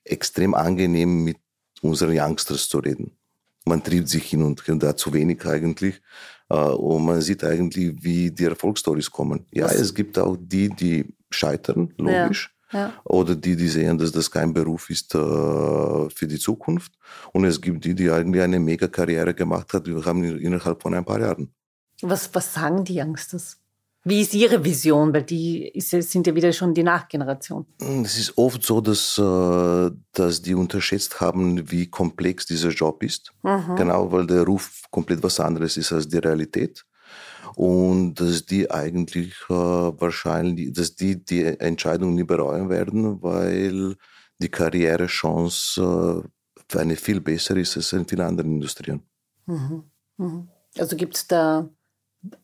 extrem 0.05 0.55
angenehm, 0.55 1.25
mit 1.25 1.39
unseren 1.81 2.17
Youngsters 2.17 2.69
zu 2.69 2.79
reden. 2.79 3.19
Man 3.67 3.83
trifft 3.83 4.09
sich 4.09 4.25
hin 4.25 4.43
und 4.43 4.63
da 4.83 4.97
zu 4.97 5.13
wenig 5.13 5.45
eigentlich. 5.45 6.01
Äh, 6.49 6.55
und 6.55 7.05
man 7.05 7.21
sieht 7.21 7.45
eigentlich, 7.45 7.95
wie 8.03 8.31
die 8.31 8.45
Erfolgsstories 8.45 9.11
kommen. 9.11 9.47
Ja, 9.51 9.65
Was? 9.65 9.75
es 9.75 9.95
gibt 9.95 10.19
auch 10.19 10.37
die, 10.39 10.69
die 10.69 11.15
scheitern, 11.31 11.93
logisch. 11.99 12.55
Ja, 12.73 12.79
ja. 12.79 12.93
Oder 13.05 13.37
die, 13.37 13.57
die 13.57 13.69
sehen, 13.69 13.99
dass 13.99 14.13
das 14.13 14.31
kein 14.31 14.53
Beruf 14.53 14.91
ist 14.91 15.15
äh, 15.15 15.19
für 15.19 16.27
die 16.27 16.39
Zukunft. 16.39 16.93
Und 17.33 17.45
es 17.45 17.61
gibt 17.61 17.85
die, 17.85 17.95
die 17.95 18.11
eigentlich 18.11 18.43
eine 18.43 18.59
Mega-Karriere 18.59 19.35
gemacht 19.35 19.73
hat, 19.73 19.87
wir 19.87 20.05
haben 20.05 20.25
innerhalb 20.25 20.83
von 20.83 20.95
ein 20.95 21.05
paar 21.05 21.21
Jahren. 21.21 21.53
Was, 22.03 22.35
was 22.35 22.53
sagen 22.53 22.85
die 22.85 23.01
Youngsters? 23.01 23.59
Wie 24.09 24.21
ist 24.21 24.35
Ihre 24.35 24.65
Vision? 24.65 25.13
Weil 25.13 25.25
die 25.25 25.67
ist, 25.67 25.91
sind 25.91 26.29
ja 26.29 26.35
wieder 26.37 26.53
schon 26.53 26.73
die 26.75 26.85
Nachgeneration. 26.85 27.67
Es 28.05 28.17
ist 28.17 28.39
oft 28.39 28.63
so, 28.63 28.81
dass, 28.81 29.19
äh, 29.19 29.91
dass 30.13 30.43
die 30.43 30.55
unterschätzt 30.55 31.21
haben, 31.21 31.69
wie 31.73 31.91
komplex 31.91 32.47
dieser 32.47 32.69
Job 32.69 33.03
ist. 33.03 33.33
Mhm. 33.43 33.75
Genau, 33.75 34.13
weil 34.13 34.29
der 34.29 34.45
Ruf 34.45 34.83
komplett 34.93 35.25
was 35.25 35.41
anderes 35.41 35.77
ist 35.77 35.91
als 35.91 36.07
die 36.07 36.19
Realität. 36.19 36.87
Und 37.57 38.15
dass 38.21 38.47
die 38.47 38.71
eigentlich 38.71 39.35
äh, 39.49 39.55
wahrscheinlich, 39.55 40.73
dass 40.73 40.95
die 40.95 41.25
die 41.25 41.43
Entscheidung 41.43 42.15
nie 42.15 42.23
bereuen 42.23 42.69
werden, 42.69 43.21
weil 43.21 43.97
die 44.39 44.49
Karrierechance 44.49 45.81
äh, 45.81 46.29
für 46.69 46.81
eine 46.81 46.95
viel 46.95 47.21
bessere 47.21 47.59
ist 47.59 47.77
als 47.77 47.93
in 47.93 48.07
vielen 48.07 48.21
anderen 48.21 48.53
Industrien. 48.53 49.03
Mhm. 49.47 49.83
Mhm. 50.17 50.49
Also 50.79 50.95
gibt 50.95 51.17
es 51.17 51.27
da 51.27 51.69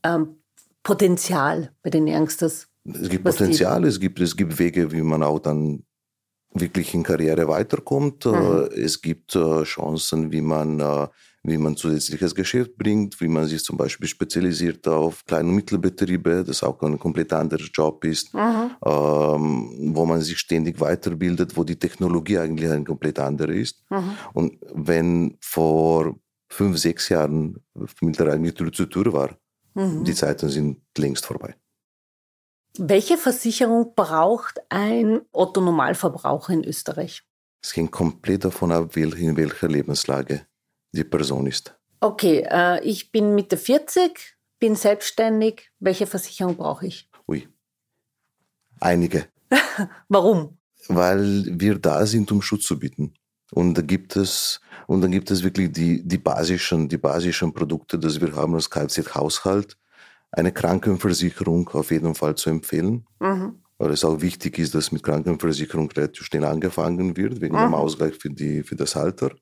ähm, 0.02 0.41
Potenzial 0.82 1.72
bei 1.82 1.90
den 1.90 2.06
Youngsters? 2.08 2.68
Es 2.84 3.08
gibt 3.08 3.24
Potenzial, 3.24 3.84
es 3.84 4.00
gibt, 4.00 4.20
es 4.20 4.36
gibt 4.36 4.58
Wege, 4.58 4.90
wie 4.90 5.02
man 5.02 5.22
auch 5.22 5.38
dann 5.38 5.84
wirklich 6.54 6.94
in 6.94 7.02
Karriere 7.02 7.48
weiterkommt. 7.48 8.26
Mhm. 8.26 8.34
Äh, 8.34 8.80
es 8.80 9.00
gibt 9.00 9.34
äh, 9.34 9.62
Chancen, 9.62 10.32
wie 10.32 10.40
man, 10.40 10.80
äh, 10.80 11.08
wie 11.44 11.58
man 11.58 11.76
zusätzliches 11.76 12.34
Geschäft 12.34 12.76
bringt, 12.76 13.20
wie 13.20 13.28
man 13.28 13.46
sich 13.46 13.64
zum 13.64 13.76
Beispiel 13.76 14.08
spezialisiert 14.08 14.86
auf 14.86 15.24
Klein- 15.24 15.48
und 15.48 15.54
Mittelbetriebe, 15.54 16.44
das 16.44 16.62
auch 16.62 16.80
ein 16.82 16.98
komplett 16.98 17.32
anderer 17.32 17.64
Job 17.72 18.04
ist, 18.04 18.34
mhm. 18.34 18.70
ähm, 18.84 19.94
wo 19.94 20.04
man 20.04 20.20
sich 20.20 20.38
ständig 20.38 20.80
weiterbildet, 20.80 21.56
wo 21.56 21.64
die 21.64 21.78
Technologie 21.78 22.38
eigentlich 22.38 22.70
ein 22.70 22.84
komplett 22.84 23.18
andere 23.18 23.54
ist. 23.54 23.82
Mhm. 23.90 24.12
Und 24.34 24.58
wenn 24.74 25.36
vor 25.40 26.16
fünf, 26.48 26.78
sechs 26.78 27.08
Jahren 27.08 27.56
Tür 28.54 28.72
zu 28.72 28.86
Tür 28.86 29.12
war, 29.12 29.30
Mhm. 29.74 30.04
Die 30.04 30.14
Zeiten 30.14 30.48
sind 30.48 30.82
längst 30.96 31.26
vorbei. 31.26 31.54
Welche 32.78 33.18
Versicherung 33.18 33.94
braucht 33.94 34.60
ein 34.70 35.20
Otto-Normalverbraucher 35.32 36.54
in 36.54 36.64
Österreich? 36.64 37.22
Es 37.62 37.76
hängt 37.76 37.92
komplett 37.92 38.44
davon 38.44 38.72
ab, 38.72 38.96
in 38.96 39.36
welcher 39.36 39.68
Lebenslage 39.68 40.46
die 40.92 41.04
Person 41.04 41.46
ist. 41.46 41.74
Okay, 42.00 42.46
äh, 42.50 42.82
ich 42.82 43.12
bin 43.12 43.34
Mitte 43.34 43.56
40, 43.56 44.36
bin 44.58 44.74
selbstständig. 44.74 45.70
Welche 45.78 46.06
Versicherung 46.06 46.56
brauche 46.56 46.86
ich? 46.86 47.08
Ui, 47.28 47.46
einige. 48.80 49.28
Warum? 50.08 50.58
Weil 50.88 51.44
wir 51.60 51.78
da 51.78 52.06
sind, 52.06 52.32
um 52.32 52.42
Schutz 52.42 52.64
zu 52.64 52.78
bieten. 52.78 53.14
Und 53.52 53.74
da 53.74 53.82
gibt 53.82 54.16
es, 54.16 54.60
und 54.86 55.02
dann 55.02 55.10
gibt 55.10 55.30
es 55.30 55.44
wirklich 55.44 55.70
die, 55.72 56.02
die 56.02 56.16
basischen, 56.16 56.88
die 56.88 56.96
basischen 56.96 57.52
Produkte, 57.52 57.98
die 57.98 58.20
wir 58.20 58.34
haben 58.34 58.54
als 58.54 58.70
Kfz-Haushalt. 58.70 59.76
Eine 60.30 60.52
Krankenversicherung 60.52 61.68
auf 61.70 61.90
jeden 61.90 62.14
Fall 62.14 62.34
zu 62.34 62.48
empfehlen. 62.48 63.04
Mhm. 63.20 63.56
Weil 63.76 63.90
es 63.90 64.04
auch 64.04 64.22
wichtig 64.22 64.58
ist, 64.58 64.74
dass 64.74 64.90
mit 64.90 65.02
Krankenversicherung 65.02 65.90
relativ 65.90 66.24
schnell 66.24 66.44
angefangen 66.44 67.14
wird, 67.16 67.42
wegen 67.42 67.54
mhm. 67.54 67.62
dem 67.62 67.74
Ausgleich 67.74 68.14
für, 68.14 68.30
die, 68.30 68.62
für 68.62 68.76
das 68.76 68.96
Alter. 68.96 69.32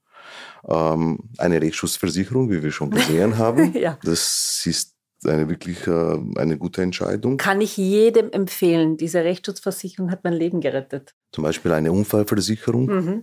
Ähm, 0.68 1.20
eine 1.38 1.62
Rechtsschutzversicherung, 1.62 2.50
wie 2.50 2.62
wir 2.64 2.72
schon 2.72 2.90
gesehen 2.90 3.38
haben. 3.38 3.72
ja. 3.78 3.96
Das 4.02 4.62
ist 4.66 4.96
eine 5.24 5.48
wirklich 5.48 5.86
äh, 5.86 6.18
eine 6.36 6.58
gute 6.58 6.82
Entscheidung. 6.82 7.36
Kann 7.36 7.60
ich 7.60 7.76
jedem 7.76 8.32
empfehlen. 8.32 8.96
Diese 8.96 9.22
Rechtsschutzversicherung 9.22 10.10
hat 10.10 10.24
mein 10.24 10.32
Leben 10.32 10.60
gerettet. 10.60 11.14
Zum 11.30 11.44
Beispiel 11.44 11.70
eine 11.70 11.92
Unfallversicherung. 11.92 12.86
Mhm 12.86 13.22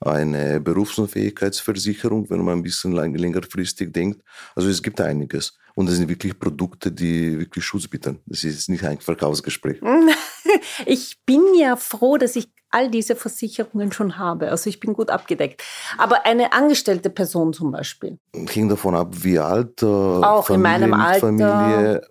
eine 0.00 0.60
Berufsunfähigkeitsversicherung, 0.60 2.30
wenn 2.30 2.42
man 2.42 2.58
ein 2.58 2.62
bisschen 2.62 2.92
lang, 2.92 3.14
längerfristig 3.14 3.92
denkt. 3.92 4.22
Also 4.54 4.68
es 4.68 4.82
gibt 4.82 5.00
einiges. 5.00 5.58
Und 5.74 5.86
das 5.86 5.96
sind 5.96 6.08
wirklich 6.08 6.38
Produkte, 6.38 6.90
die 6.90 7.38
wirklich 7.38 7.64
Schutz 7.64 7.86
bieten. 7.86 8.18
Das 8.26 8.44
ist 8.44 8.68
nicht 8.68 8.84
ein 8.84 8.98
Verkaufsgespräch. 9.00 9.80
Ich 10.86 11.18
bin 11.26 11.42
ja 11.56 11.76
froh, 11.76 12.16
dass 12.16 12.34
ich 12.34 12.48
all 12.70 12.90
diese 12.90 13.14
Versicherungen 13.14 13.92
schon 13.92 14.18
habe. 14.18 14.50
Also 14.50 14.70
ich 14.70 14.80
bin 14.80 14.94
gut 14.94 15.10
abgedeckt. 15.10 15.62
Aber 15.98 16.24
eine 16.26 16.52
angestellte 16.52 17.10
Person 17.10 17.52
zum 17.52 17.70
Beispiel. 17.70 18.18
Hängt 18.34 18.72
davon 18.72 18.94
ab, 18.94 19.14
wie 19.22 19.38
alt. 19.38 19.82
Äh, 19.82 19.86
Auch 19.86 20.46
Familie, 20.46 20.74
in 20.74 20.90
meinem 20.90 20.94
Alter. 20.94 21.20
Familie. 21.20 22.02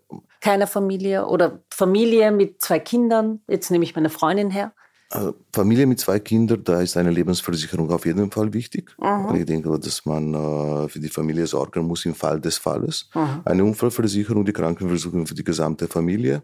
Keine 0.42 0.68
Familie 0.68 1.26
oder 1.26 1.60
Familie 1.70 2.32
mit 2.32 2.62
zwei 2.62 2.80
Kindern. 2.80 3.42
Jetzt 3.48 3.72
nehme 3.72 3.84
ich 3.84 3.96
meine 3.96 4.10
Freundin 4.10 4.52
her. 4.52 4.74
Also 5.12 5.34
Familie 5.52 5.88
mit 5.88 6.00
zwei 6.00 6.20
Kindern, 6.20 6.64
da 6.64 6.82
ist 6.82 6.96
eine 6.96 7.10
Lebensversicherung 7.10 7.90
auf 7.90 8.06
jeden 8.06 8.30
Fall 8.30 8.54
wichtig. 8.54 8.96
Mhm. 9.00 9.36
Ich 9.36 9.46
denke, 9.46 9.80
dass 9.80 10.06
man 10.06 10.34
äh, 10.36 10.88
für 10.88 11.00
die 11.00 11.10
Familie 11.10 11.48
sorgen 11.48 11.88
muss 11.88 12.06
im 12.06 12.14
Fall 12.14 12.40
des 12.40 12.58
Falles. 12.58 13.10
Mhm. 13.16 13.42
Eine 13.44 13.64
Unfallversicherung, 13.64 14.46
die 14.46 14.54
Krankenversicherung 14.54 15.26
für 15.26 15.34
die 15.34 15.44
gesamte 15.44 15.88
Familie. 15.88 16.44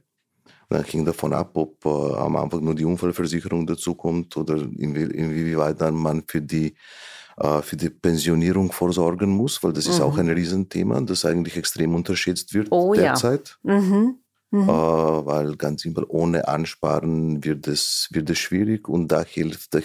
Dann 0.70 0.84
hängt 0.84 1.08
davon 1.08 1.34
ab, 1.34 1.52
ob 1.54 1.86
äh, 1.86 1.90
am 1.90 2.36
Anfang 2.38 2.64
nur 2.64 2.74
die 2.74 2.86
Unfallversicherung 2.86 3.68
dazukommt 3.68 4.36
oder 4.36 4.56
inwieweit 4.56 5.80
dann 5.80 5.94
man 5.94 6.24
für 6.26 6.42
die, 6.42 6.74
äh, 7.38 7.62
für 7.62 7.78
die 7.78 7.92
Pensionierung 7.92 8.72
vorsorgen 8.72 9.30
muss, 9.30 9.62
weil 9.62 9.74
das 9.74 9.86
mhm. 9.86 9.92
ist 9.92 10.02
auch 10.02 10.18
ein 10.18 10.30
Riesenthema, 10.30 11.02
das 11.02 11.24
eigentlich 11.24 11.56
extrem 11.56 11.94
unterschätzt 11.94 12.52
wird 12.56 12.70
oh, 12.72 12.96
derzeit. 12.96 13.60
Ja. 13.62 13.80
Mhm. 13.80 14.16
Mhm. 14.56 14.70
Äh, 14.70 15.26
weil 15.26 15.56
ganz 15.58 15.82
simpel, 15.82 16.06
ohne 16.08 16.48
Ansparen 16.48 17.44
wird 17.44 17.68
es, 17.68 18.08
wird 18.12 18.30
es 18.30 18.40
schwierig 18.40 18.88
und 18.88 19.10
da 19.10 19.24
hilft, 19.24 19.74
da, 19.74 19.80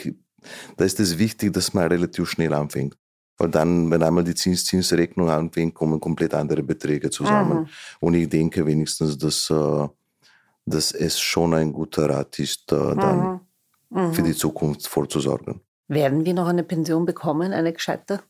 da 0.76 0.84
ist 0.84 1.00
es 1.00 1.18
wichtig, 1.18 1.52
dass 1.52 1.74
man 1.74 1.88
relativ 1.88 2.28
schnell 2.28 2.54
anfängt. 2.54 2.96
Weil 3.36 3.48
dann, 3.48 3.90
wenn 3.90 4.02
einmal 4.02 4.22
die 4.22 4.34
Zinszinsrechnung 4.34 5.30
anfängt, 5.30 5.74
kommen 5.74 5.98
komplett 5.98 6.34
andere 6.34 6.62
Beträge 6.62 7.10
zusammen. 7.10 7.60
Mhm. 7.60 7.68
Und 8.00 8.14
ich 8.14 8.28
denke 8.28 8.64
wenigstens, 8.64 9.16
dass, 9.18 9.50
äh, 9.50 9.88
dass 10.66 10.92
es 10.92 11.18
schon 11.18 11.54
ein 11.54 11.72
guter 11.72 12.08
Rat 12.08 12.38
ist, 12.38 12.70
äh, 12.70 12.94
dann 12.94 13.40
mhm. 13.88 14.12
für 14.12 14.22
die 14.22 14.34
Zukunft 14.34 14.86
vorzusorgen. 14.86 15.60
Werden 15.88 16.24
wir 16.24 16.34
noch 16.34 16.46
eine 16.46 16.62
Pension 16.62 17.04
bekommen, 17.06 17.52
eine 17.52 17.72
gescheite? 17.72 18.20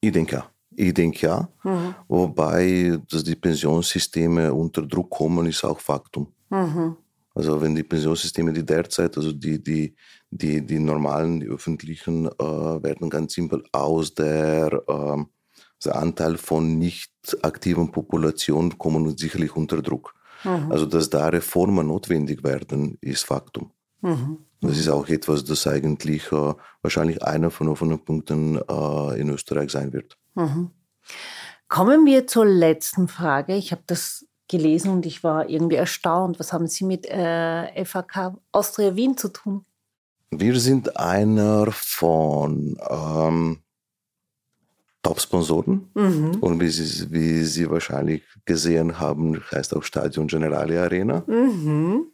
Ich 0.00 0.12
denke 0.12 0.36
ja. 0.36 0.51
Ich 0.76 0.94
denke 0.94 1.26
ja. 1.26 1.48
Mhm. 1.62 1.94
Wobei, 2.08 2.98
dass 3.10 3.24
die 3.24 3.36
Pensionssysteme 3.36 4.52
unter 4.52 4.82
Druck 4.82 5.10
kommen, 5.10 5.46
ist 5.46 5.64
auch 5.64 5.80
Faktum. 5.80 6.28
Mhm. 6.50 6.96
Also 7.34 7.60
wenn 7.60 7.74
die 7.74 7.82
Pensionssysteme, 7.82 8.52
die 8.52 8.64
derzeit, 8.64 9.16
also 9.16 9.32
die, 9.32 9.62
die, 9.62 9.94
die, 10.30 10.64
die 10.64 10.78
normalen, 10.78 11.40
die 11.40 11.46
öffentlichen, 11.46 12.26
äh, 12.26 12.82
werden 12.82 13.08
ganz 13.08 13.34
simpel 13.34 13.62
aus 13.72 14.14
der, 14.14 14.72
äh, 14.86 15.24
der 15.84 15.96
Anteil 15.96 16.36
von 16.36 16.78
nicht 16.78 17.12
aktiven 17.42 17.90
Populationen 17.90 18.76
kommen 18.76 19.16
sicherlich 19.16 19.56
unter 19.56 19.80
Druck. 19.80 20.14
Mhm. 20.44 20.70
Also 20.70 20.86
dass 20.86 21.08
da 21.08 21.28
Reformen 21.28 21.86
notwendig 21.86 22.44
werden, 22.44 22.98
ist 23.00 23.24
Faktum. 23.24 23.70
Mhm. 24.02 24.38
Das 24.60 24.78
ist 24.78 24.88
auch 24.88 25.08
etwas, 25.08 25.44
das 25.44 25.66
eigentlich 25.66 26.30
äh, 26.30 26.54
wahrscheinlich 26.82 27.22
einer 27.22 27.50
von 27.50 27.68
offenen 27.68 27.98
Punkten 27.98 28.56
äh, 28.56 29.20
in 29.20 29.30
Österreich 29.30 29.70
sein 29.70 29.92
wird. 29.92 30.16
Mhm. 30.34 30.70
Kommen 31.68 32.04
wir 32.04 32.26
zur 32.26 32.44
letzten 32.44 33.08
Frage. 33.08 33.54
Ich 33.56 33.72
habe 33.72 33.82
das 33.86 34.26
gelesen 34.48 34.90
und 34.90 35.06
ich 35.06 35.24
war 35.24 35.48
irgendwie 35.48 35.76
erstaunt. 35.76 36.38
Was 36.38 36.52
haben 36.52 36.66
Sie 36.66 36.84
mit 36.84 37.06
äh, 37.06 37.84
FAK 37.84 38.34
Austria 38.52 38.94
Wien 38.94 39.16
zu 39.16 39.28
tun? 39.28 39.64
Wir 40.30 40.58
sind 40.60 40.96
einer 40.98 41.70
von 41.72 42.78
ähm, 42.88 43.58
Top-Sponsoren. 45.02 45.90
Mhm. 45.94 46.36
Und 46.40 46.60
wie 46.60 46.68
Sie, 46.68 47.10
wie 47.10 47.42
Sie 47.44 47.68
wahrscheinlich 47.70 48.22
gesehen 48.44 48.98
haben, 48.98 49.42
heißt 49.50 49.74
auch 49.76 49.82
Stadion 49.82 50.26
Generale 50.26 50.80
Arena. 50.80 51.24
Mhm. 51.26 52.06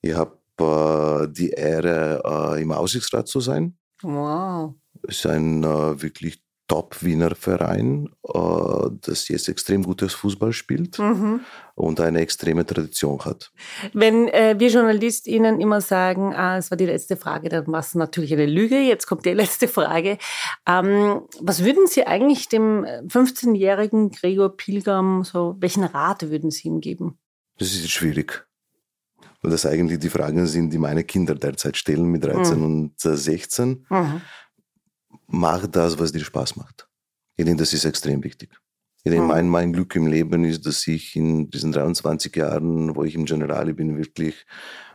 Ich 0.00 0.14
habe 0.14 0.38
äh, 0.60 1.28
die 1.32 1.50
Ehre, 1.50 2.22
äh, 2.54 2.62
im 2.62 2.72
Aussichtsrat 2.72 3.26
zu 3.26 3.40
sein. 3.40 3.76
Wow. 4.02 4.74
Es 5.02 5.18
ist 5.18 5.26
ein 5.26 5.64
äh, 5.64 6.00
wirklich 6.00 6.42
Top-Wiener 6.68 7.34
Verein, 7.34 8.10
äh, 8.22 8.90
das 9.00 9.28
jetzt 9.28 9.48
extrem 9.48 9.82
gutes 9.82 10.12
Fußball 10.12 10.52
spielt 10.52 10.98
mhm. 10.98 11.40
und 11.74 11.98
eine 11.98 12.20
extreme 12.20 12.64
Tradition 12.64 13.24
hat. 13.24 13.50
Wenn 13.94 14.28
äh, 14.28 14.54
wir 14.58 14.68
JournalistInnen 14.68 15.60
immer 15.60 15.80
sagen, 15.80 16.34
ah, 16.34 16.58
es 16.58 16.70
war 16.70 16.76
die 16.76 16.86
letzte 16.86 17.16
Frage, 17.16 17.48
dann 17.48 17.66
war 17.68 17.80
es 17.80 17.94
natürlich 17.94 18.34
eine 18.34 18.46
Lüge. 18.46 18.78
Jetzt 18.78 19.06
kommt 19.06 19.24
die 19.24 19.32
letzte 19.32 19.66
Frage. 19.66 20.18
Ähm, 20.66 21.22
was 21.40 21.64
würden 21.64 21.86
Sie 21.86 22.06
eigentlich 22.06 22.48
dem 22.48 22.84
15-jährigen 22.84 24.10
Gregor 24.10 24.54
Pilgam, 24.54 25.24
so, 25.24 25.56
welchen 25.60 25.84
Rat 25.84 26.28
würden 26.30 26.50
Sie 26.50 26.68
ihm 26.68 26.80
geben? 26.80 27.18
Das 27.58 27.68
ist 27.68 27.90
schwierig. 27.90 28.46
Weil 29.40 29.52
das 29.52 29.64
eigentlich 29.64 30.00
die 30.00 30.10
Fragen 30.10 30.46
sind, 30.46 30.70
die 30.70 30.78
meine 30.78 31.04
Kinder 31.04 31.34
derzeit 31.34 31.76
stellen 31.76 32.06
mit 32.06 32.24
13 32.24 32.58
mhm. 32.58 32.64
und 32.64 33.00
16. 33.00 33.86
Mhm 33.88 34.20
mach 35.28 35.66
das, 35.66 35.98
was 35.98 36.12
dir 36.12 36.24
Spaß 36.24 36.56
macht. 36.56 36.88
Ich 37.36 37.44
denke, 37.44 37.60
das 37.60 37.72
ist 37.72 37.84
extrem 37.84 38.24
wichtig. 38.24 38.50
Ich 39.04 39.12
denke, 39.12 39.26
mein, 39.26 39.48
mein 39.48 39.72
Glück 39.72 39.94
im 39.94 40.08
Leben 40.08 40.44
ist, 40.44 40.66
dass 40.66 40.86
ich 40.86 41.14
in 41.14 41.48
diesen 41.50 41.70
23 41.70 42.34
Jahren, 42.34 42.96
wo 42.96 43.04
ich 43.04 43.14
im 43.14 43.26
Generali 43.26 43.72
bin, 43.72 43.96
wirklich 43.96 44.44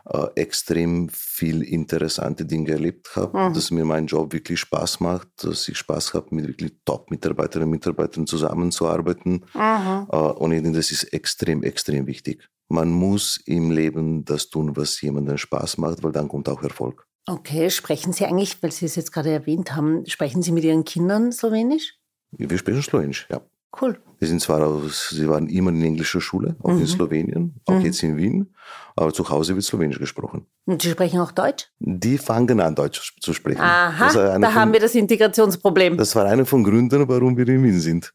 äh, 0.04 0.26
extrem 0.34 1.08
viel 1.08 1.62
interessante 1.62 2.44
Dinge 2.44 2.72
erlebt 2.72 3.16
habe, 3.16 3.48
mhm. 3.48 3.54
dass 3.54 3.70
mir 3.70 3.86
mein 3.86 4.06
Job 4.06 4.34
wirklich 4.34 4.60
Spaß 4.60 5.00
macht, 5.00 5.28
dass 5.42 5.66
ich 5.68 5.78
Spaß 5.78 6.12
habe, 6.12 6.34
mit 6.34 6.46
wirklich 6.46 6.72
Top-Mitarbeiterinnen 6.84 7.68
und 7.68 7.72
Mitarbeitern 7.72 8.26
zusammenzuarbeiten. 8.26 9.46
Mhm. 9.54 10.06
Äh, 10.10 10.16
und 10.16 10.52
ich 10.52 10.62
denke, 10.62 10.76
das 10.76 10.90
ist 10.90 11.04
extrem, 11.04 11.62
extrem 11.62 12.06
wichtig. 12.06 12.46
man 12.68 12.90
muss 12.90 13.40
im 13.46 13.70
Leben 13.70 14.24
das 14.24 14.50
tun, 14.50 14.76
was 14.76 15.00
jemandem 15.00 15.38
Spaß 15.38 15.78
macht, 15.78 16.02
weil 16.02 16.12
dann 16.12 16.28
kommt 16.28 16.48
auch 16.48 16.62
Erfolg. 16.62 17.06
Okay, 17.26 17.70
sprechen 17.70 18.12
Sie 18.12 18.26
eigentlich, 18.26 18.62
weil 18.62 18.72
Sie 18.72 18.84
es 18.84 18.96
jetzt 18.96 19.12
gerade 19.12 19.30
erwähnt 19.30 19.74
haben, 19.74 20.04
sprechen 20.06 20.42
Sie 20.42 20.52
mit 20.52 20.64
Ihren 20.64 20.84
Kindern 20.84 21.32
Slowenisch? 21.32 21.94
Wir 22.32 22.58
sprechen 22.58 22.82
Slowenisch, 22.82 23.26
ja. 23.30 23.40
Cool. 23.80 23.98
Die 24.20 24.26
sind 24.26 24.40
zwar 24.40 24.64
aus, 24.64 25.08
sie 25.10 25.28
waren 25.28 25.48
immer 25.48 25.70
in 25.70 25.82
englischer 25.82 26.20
Schule, 26.20 26.54
auch 26.62 26.70
mhm. 26.70 26.80
in 26.80 26.86
Slowenien, 26.86 27.54
auch 27.66 27.74
mhm. 27.74 27.80
jetzt 27.80 28.02
in 28.02 28.16
Wien, 28.16 28.54
aber 28.94 29.12
zu 29.12 29.28
Hause 29.28 29.54
wird 29.54 29.64
Slowenisch 29.64 29.98
gesprochen. 29.98 30.46
Und 30.66 30.80
Sie 30.80 30.90
sprechen 30.90 31.20
auch 31.20 31.32
Deutsch? 31.32 31.68
Die 31.78 32.16
fangen 32.16 32.60
an, 32.60 32.74
Deutsch 32.74 33.16
zu 33.20 33.34
sprechen. 33.34 33.60
Aha, 33.60 34.12
da 34.12 34.34
von, 34.34 34.54
haben 34.54 34.72
wir 34.72 34.80
das 34.80 34.94
Integrationsproblem. 34.94 35.96
Das 35.96 36.14
war 36.14 36.24
einer 36.24 36.46
von 36.46 36.62
Gründen, 36.62 37.08
warum 37.08 37.36
wir 37.36 37.48
in 37.48 37.64
Wien 37.64 37.80
sind. 37.80 38.14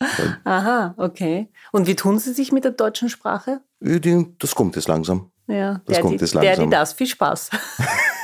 Aha, 0.44 0.94
okay. 0.96 1.48
Und 1.72 1.86
wie 1.86 1.96
tun 1.96 2.18
Sie 2.18 2.32
sich 2.32 2.52
mit 2.52 2.64
der 2.64 2.72
deutschen 2.72 3.08
Sprache? 3.08 3.62
Das 3.80 4.54
kommt 4.54 4.76
jetzt 4.76 4.88
langsam. 4.88 5.30
Ja, 5.48 5.80
das 5.86 6.00
kommt 6.00 6.20
die, 6.20 6.24
jetzt 6.24 6.34
langsam. 6.34 6.56
Der, 6.56 6.64
die 6.66 6.70
das. 6.70 6.92
Viel 6.92 7.06
Spaß. 7.06 7.50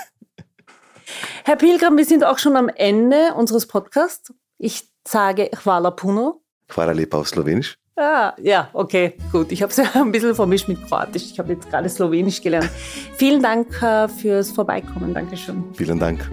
Herr 1.47 1.57
Pilgram, 1.57 1.99
wir 1.99 2.07
sind 2.07 2.25
auch 2.25 2.39
schon 2.39 2.57
am 2.57 2.71
Ende 2.71 3.35
unseres 3.37 3.67
Podcasts. 3.67 4.33
Ich 4.57 4.89
sage 5.07 5.51
Hvala 5.63 5.91
Puno. 5.91 6.41
Hvala 6.75 6.93
lepa 6.93 7.19
auf 7.19 7.29
Slowenisch. 7.29 7.77
Ah, 7.97 8.33
ja, 8.41 8.71
okay, 8.73 9.13
gut. 9.31 9.53
Ich 9.53 9.61
habe 9.61 9.71
es 9.71 9.77
ja 9.77 9.85
ein 9.93 10.11
bisschen 10.11 10.35
vermischt 10.35 10.69
mit 10.69 10.83
Kroatisch. 10.87 11.25
Ich 11.31 11.39
habe 11.39 11.53
jetzt 11.53 11.69
gerade 11.69 11.91
Slowenisch 11.91 12.41
gelernt. 12.41 12.71
Vielen 13.19 13.43
Dank 13.43 13.83
äh, 13.83 14.09
fürs 14.09 14.53
Vorbeikommen. 14.53 15.13
Dankeschön. 15.13 15.65
Vielen 15.75 15.99
Dank. 15.99 16.31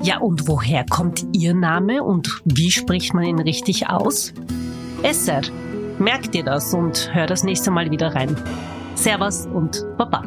Ja, 0.00 0.20
und 0.20 0.48
woher 0.48 0.86
kommt 0.86 1.26
Ihr 1.34 1.52
Name 1.52 2.02
und 2.02 2.40
wie 2.46 2.70
spricht 2.70 3.12
man 3.12 3.24
ihn 3.24 3.40
richtig 3.40 3.90
aus? 3.90 4.32
Esser. 5.02 5.42
Merkt 5.98 6.34
ihr 6.34 6.44
das 6.44 6.72
und 6.72 7.14
hört 7.14 7.28
das 7.28 7.42
nächste 7.44 7.70
Mal 7.70 7.90
wieder 7.90 8.14
rein. 8.14 8.36
Servus 8.96 9.46
und 9.46 9.84
Baba. 9.96 10.22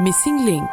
Missing 0.00 0.44
Link 0.44 0.70